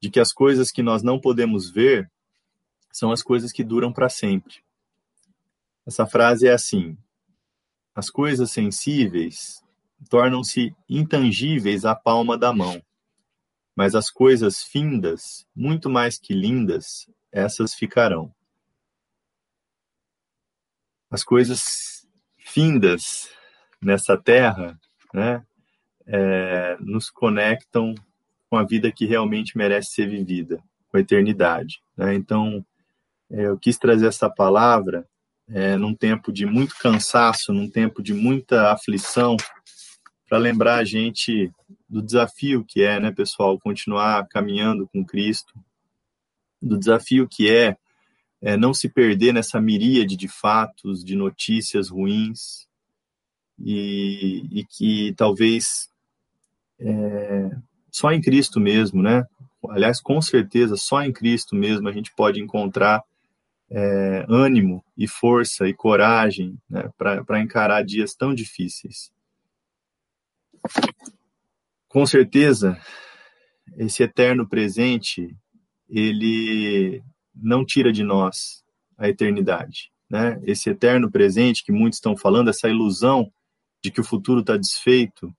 De 0.00 0.10
que 0.10 0.20
as 0.20 0.32
coisas 0.32 0.70
que 0.70 0.82
nós 0.82 1.02
não 1.02 1.20
podemos 1.20 1.70
ver 1.70 2.10
são 2.92 3.10
as 3.12 3.22
coisas 3.22 3.52
que 3.52 3.64
duram 3.64 3.92
para 3.92 4.08
sempre. 4.08 4.62
Essa 5.86 6.06
frase 6.06 6.46
é 6.46 6.52
assim: 6.52 6.96
as 7.94 8.10
coisas 8.10 8.50
sensíveis 8.50 9.62
tornam-se 10.08 10.74
intangíveis 10.88 11.84
à 11.84 11.94
palma 11.94 12.38
da 12.38 12.52
mão, 12.52 12.80
mas 13.74 13.94
as 13.94 14.10
coisas 14.10 14.62
findas, 14.62 15.46
muito 15.54 15.90
mais 15.90 16.18
que 16.18 16.32
lindas, 16.32 17.10
essas 17.32 17.74
ficarão 17.74 18.32
as 21.10 21.24
coisas 21.24 22.06
findas 22.36 23.30
nessa 23.80 24.16
terra, 24.16 24.78
né, 25.12 25.44
é, 26.06 26.76
nos 26.80 27.10
conectam 27.10 27.94
com 28.48 28.56
a 28.56 28.64
vida 28.64 28.90
que 28.90 29.06
realmente 29.06 29.56
merece 29.56 29.92
ser 29.92 30.08
vivida, 30.08 30.62
com 30.88 30.96
a 30.96 31.00
eternidade. 31.00 31.80
Né? 31.96 32.14
Então, 32.14 32.64
é, 33.30 33.46
eu 33.46 33.58
quis 33.58 33.76
trazer 33.76 34.06
essa 34.06 34.30
palavra 34.30 35.06
é, 35.48 35.76
num 35.76 35.94
tempo 35.94 36.32
de 36.32 36.46
muito 36.46 36.76
cansaço, 36.78 37.52
num 37.52 37.68
tempo 37.68 38.02
de 38.02 38.12
muita 38.14 38.72
aflição, 38.72 39.36
para 40.28 40.38
lembrar 40.38 40.76
a 40.76 40.84
gente 40.84 41.50
do 41.88 42.02
desafio 42.02 42.64
que 42.64 42.82
é, 42.82 43.00
né, 43.00 43.10
pessoal, 43.10 43.58
continuar 43.58 44.26
caminhando 44.28 44.86
com 44.92 45.04
Cristo, 45.04 45.54
do 46.60 46.78
desafio 46.78 47.26
que 47.26 47.50
é 47.50 47.76
é, 48.40 48.56
não 48.56 48.72
se 48.72 48.88
perder 48.88 49.32
nessa 49.32 49.60
miríade 49.60 50.16
de 50.16 50.28
fatos, 50.28 51.04
de 51.04 51.16
notícias 51.16 51.88
ruins, 51.88 52.68
e, 53.58 54.46
e 54.52 54.64
que 54.64 55.12
talvez 55.16 55.88
é, 56.78 57.50
só 57.90 58.12
em 58.12 58.20
Cristo 58.20 58.60
mesmo, 58.60 59.02
né? 59.02 59.24
Aliás, 59.70 60.00
com 60.00 60.20
certeza, 60.20 60.76
só 60.76 61.02
em 61.02 61.12
Cristo 61.12 61.56
mesmo 61.56 61.88
a 61.88 61.92
gente 61.92 62.12
pode 62.14 62.40
encontrar 62.40 63.02
é, 63.70 64.24
ânimo 64.28 64.84
e 64.96 65.06
força 65.06 65.68
e 65.68 65.74
coragem 65.74 66.56
né, 66.68 66.88
para 66.96 67.40
encarar 67.40 67.84
dias 67.84 68.14
tão 68.14 68.34
difíceis. 68.34 69.10
Com 71.88 72.06
certeza, 72.06 72.80
esse 73.76 74.02
eterno 74.02 74.48
presente, 74.48 75.36
ele 75.88 77.02
não 77.34 77.64
tira 77.64 77.92
de 77.92 78.02
nós 78.02 78.64
a 78.96 79.08
eternidade. 79.08 79.90
Né? 80.08 80.40
Esse 80.44 80.70
eterno 80.70 81.10
presente 81.10 81.64
que 81.64 81.72
muitos 81.72 81.98
estão 81.98 82.16
falando, 82.16 82.50
essa 82.50 82.68
ilusão 82.68 83.30
de 83.82 83.90
que 83.90 84.00
o 84.00 84.04
futuro 84.04 84.40
está 84.40 84.56
desfeito, 84.56 85.34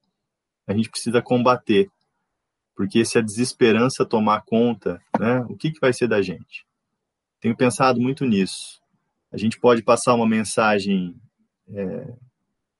a 0.68 0.74
gente 0.74 0.90
precisa 0.90 1.22
combater. 1.22 1.90
Porque 2.80 3.04
se 3.04 3.18
a 3.18 3.22
desesperança 3.22 4.06
tomar 4.06 4.42
conta, 4.46 5.02
né, 5.20 5.42
o 5.50 5.58
que, 5.58 5.70
que 5.70 5.82
vai 5.82 5.92
ser 5.92 6.08
da 6.08 6.22
gente? 6.22 6.66
Tenho 7.42 7.54
pensado 7.54 8.00
muito 8.00 8.24
nisso. 8.24 8.82
A 9.34 9.38
gente 9.38 9.60
pode 9.60 9.84
passar 9.84 10.14
uma 10.14 10.26
mensagem 10.26 11.14
é, 11.74 12.08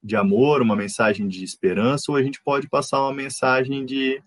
de 0.02 0.16
amor, 0.16 0.62
uma 0.62 0.74
mensagem 0.74 1.28
de 1.28 1.44
esperança, 1.44 2.06
ou 2.08 2.16
a 2.16 2.24
gente 2.24 2.42
pode 2.42 2.70
passar 2.70 3.02
uma 3.02 3.14
mensagem 3.14 3.86
de, 3.86 4.24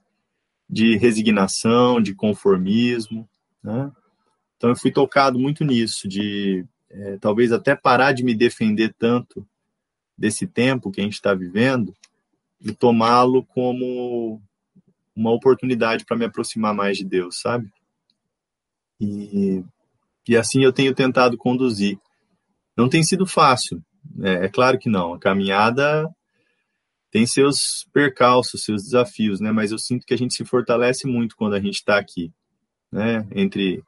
de 0.68 0.98
resignação, 0.98 2.02
de 2.02 2.14
conformismo. 2.14 3.26
Né? 3.62 3.90
Então 4.58 4.68
eu 4.68 4.76
fui 4.76 4.92
tocado 4.92 5.38
muito 5.38 5.64
nisso, 5.64 6.06
de 6.06 6.66
é, 6.90 7.16
talvez 7.16 7.50
até 7.50 7.74
parar 7.74 8.12
de 8.12 8.22
me 8.22 8.34
defender 8.34 8.94
tanto 8.98 9.42
desse 10.18 10.46
tempo 10.46 10.90
que 10.90 11.00
a 11.00 11.04
gente 11.04 11.14
está 11.14 11.32
vivendo 11.32 11.94
e 12.60 12.72
tomá-lo 12.72 13.42
como 13.42 14.38
uma 15.14 15.30
oportunidade 15.30 16.04
para 16.04 16.16
me 16.16 16.24
aproximar 16.24 16.74
mais 16.74 16.96
de 16.96 17.04
Deus, 17.04 17.40
sabe? 17.40 17.70
E, 19.00 19.62
e 20.28 20.36
assim 20.36 20.62
eu 20.62 20.72
tenho 20.72 20.94
tentado 20.94 21.36
conduzir. 21.36 21.98
Não 22.76 22.88
tem 22.88 23.02
sido 23.02 23.26
fácil, 23.26 23.82
é, 24.22 24.46
é 24.46 24.48
claro 24.48 24.78
que 24.78 24.88
não. 24.88 25.14
A 25.14 25.18
caminhada 25.18 26.08
tem 27.10 27.26
seus 27.26 27.86
percalços, 27.92 28.64
seus 28.64 28.84
desafios, 28.84 29.40
né? 29.40 29.52
Mas 29.52 29.70
eu 29.70 29.78
sinto 29.78 30.06
que 30.06 30.14
a 30.14 30.16
gente 30.16 30.34
se 30.34 30.44
fortalece 30.44 31.06
muito 31.06 31.36
quando 31.36 31.54
a 31.54 31.60
gente 31.60 31.74
está 31.74 31.98
aqui, 31.98 32.32
né? 32.90 33.26
Entre 33.32 33.82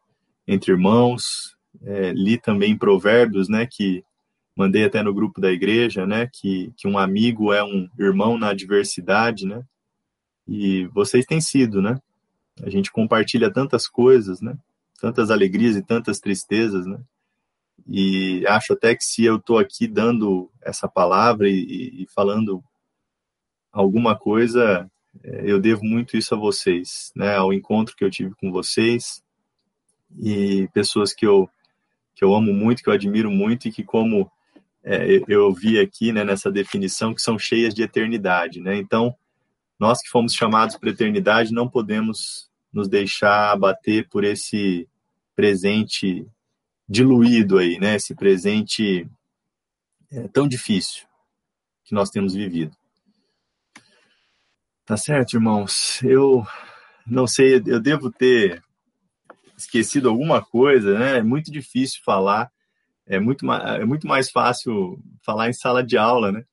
entre 0.46 0.72
irmãos, 0.72 1.56
é, 1.82 2.12
li 2.12 2.38
também 2.38 2.76
Provérbios, 2.76 3.48
né? 3.48 3.66
Que 3.70 4.04
mandei 4.56 4.84
até 4.84 5.02
no 5.02 5.14
grupo 5.14 5.40
da 5.40 5.50
igreja, 5.50 6.06
né? 6.06 6.28
Que 6.32 6.72
que 6.76 6.86
um 6.86 6.98
amigo 6.98 7.52
é 7.52 7.64
um 7.64 7.88
irmão 7.98 8.38
na 8.38 8.50
adversidade, 8.50 9.46
né? 9.46 9.64
E 10.46 10.86
vocês 10.86 11.24
têm 11.24 11.40
sido, 11.40 11.80
né? 11.80 11.98
A 12.62 12.70
gente 12.70 12.92
compartilha 12.92 13.52
tantas 13.52 13.88
coisas, 13.88 14.40
né? 14.40 14.56
Tantas 15.00 15.30
alegrias 15.30 15.76
e 15.76 15.82
tantas 15.82 16.18
tristezas, 16.18 16.86
né? 16.86 16.98
E 17.86 18.46
acho 18.46 18.72
até 18.72 18.94
que 18.94 19.04
se 19.04 19.24
eu 19.24 19.36
estou 19.36 19.58
aqui 19.58 19.86
dando 19.86 20.50
essa 20.62 20.88
palavra 20.88 21.48
e, 21.48 22.02
e 22.02 22.06
falando 22.14 22.62
alguma 23.72 24.16
coisa, 24.16 24.88
é, 25.22 25.42
eu 25.44 25.60
devo 25.60 25.84
muito 25.84 26.16
isso 26.16 26.34
a 26.34 26.38
vocês, 26.38 27.12
né? 27.14 27.36
Ao 27.36 27.52
encontro 27.52 27.96
que 27.96 28.04
eu 28.04 28.10
tive 28.10 28.34
com 28.36 28.50
vocês 28.50 29.22
e 30.18 30.68
pessoas 30.72 31.12
que 31.12 31.26
eu 31.26 31.48
que 32.14 32.24
eu 32.24 32.32
amo 32.32 32.52
muito, 32.52 32.80
que 32.80 32.88
eu 32.88 32.94
admiro 32.94 33.28
muito 33.28 33.66
e 33.66 33.72
que 33.72 33.82
como 33.82 34.30
é, 34.84 35.20
eu 35.26 35.52
vi 35.52 35.80
aqui, 35.80 36.12
né, 36.12 36.22
nessa 36.22 36.48
definição, 36.48 37.12
que 37.12 37.20
são 37.20 37.36
cheias 37.36 37.74
de 37.74 37.82
eternidade, 37.82 38.60
né? 38.60 38.76
Então, 38.76 39.16
nós 39.78 40.00
que 40.00 40.08
fomos 40.08 40.34
chamados 40.34 40.76
para 40.76 40.90
eternidade 40.90 41.52
não 41.52 41.68
podemos 41.68 42.50
nos 42.72 42.88
deixar 42.88 43.52
abater 43.52 44.08
por 44.08 44.24
esse 44.24 44.88
presente 45.34 46.26
diluído 46.88 47.58
aí, 47.58 47.78
né? 47.78 47.96
Esse 47.96 48.14
presente 48.14 49.08
é, 50.12 50.28
tão 50.28 50.46
difícil 50.46 51.06
que 51.84 51.94
nós 51.94 52.10
temos 52.10 52.34
vivido. 52.34 52.76
Tá 54.84 54.96
certo, 54.96 55.34
irmãos? 55.34 56.02
Eu 56.02 56.46
não 57.06 57.26
sei, 57.26 57.62
eu 57.66 57.80
devo 57.80 58.10
ter 58.10 58.62
esquecido 59.56 60.08
alguma 60.08 60.44
coisa, 60.44 60.98
né? 60.98 61.18
É 61.18 61.22
muito 61.22 61.50
difícil 61.50 62.00
falar, 62.04 62.50
é 63.06 63.18
muito, 63.18 63.50
é 63.50 63.84
muito 63.84 64.06
mais 64.06 64.30
fácil 64.30 64.98
falar 65.22 65.48
em 65.48 65.52
sala 65.52 65.82
de 65.82 65.96
aula, 65.96 66.32
né? 66.32 66.44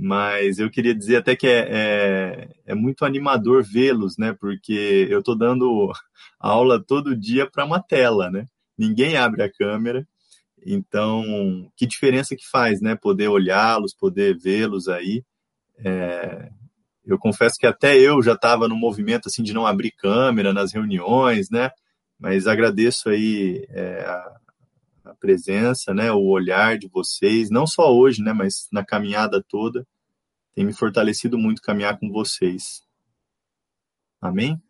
Mas 0.00 0.60
eu 0.60 0.70
queria 0.70 0.94
dizer 0.94 1.16
até 1.16 1.34
que 1.34 1.48
é, 1.48 1.66
é, 1.68 2.48
é 2.66 2.74
muito 2.74 3.04
animador 3.04 3.64
vê-los, 3.64 4.16
né? 4.16 4.32
Porque 4.32 5.08
eu 5.10 5.18
estou 5.18 5.36
dando 5.36 5.90
aula 6.38 6.80
todo 6.80 7.16
dia 7.16 7.50
para 7.50 7.64
uma 7.64 7.82
tela, 7.82 8.30
né? 8.30 8.46
Ninguém 8.78 9.16
abre 9.16 9.42
a 9.42 9.52
câmera, 9.52 10.06
então 10.64 11.68
que 11.76 11.84
diferença 11.84 12.36
que 12.36 12.48
faz, 12.48 12.80
né? 12.80 12.94
Poder 12.94 13.26
olhá-los, 13.26 13.92
poder 13.92 14.38
vê-los 14.38 14.86
aí. 14.86 15.24
É, 15.78 16.48
eu 17.04 17.18
confesso 17.18 17.56
que 17.58 17.66
até 17.66 17.98
eu 17.98 18.22
já 18.22 18.34
estava 18.34 18.68
no 18.68 18.76
movimento 18.76 19.26
assim 19.26 19.42
de 19.42 19.52
não 19.52 19.66
abrir 19.66 19.90
câmera 19.90 20.52
nas 20.52 20.72
reuniões, 20.72 21.50
né? 21.50 21.72
Mas 22.16 22.46
agradeço 22.46 23.08
aí 23.08 23.66
é, 23.70 24.06
presença, 25.18 25.92
né? 25.92 26.12
O 26.12 26.26
olhar 26.28 26.78
de 26.78 26.88
vocês, 26.88 27.50
não 27.50 27.66
só 27.66 27.94
hoje, 27.94 28.22
né? 28.22 28.32
Mas 28.32 28.68
na 28.72 28.84
caminhada 28.84 29.42
toda, 29.46 29.86
tem 30.54 30.64
me 30.64 30.72
fortalecido 30.72 31.38
muito 31.38 31.62
caminhar 31.62 31.98
com 31.98 32.10
vocês. 32.10 32.82
Amém? 34.20 34.60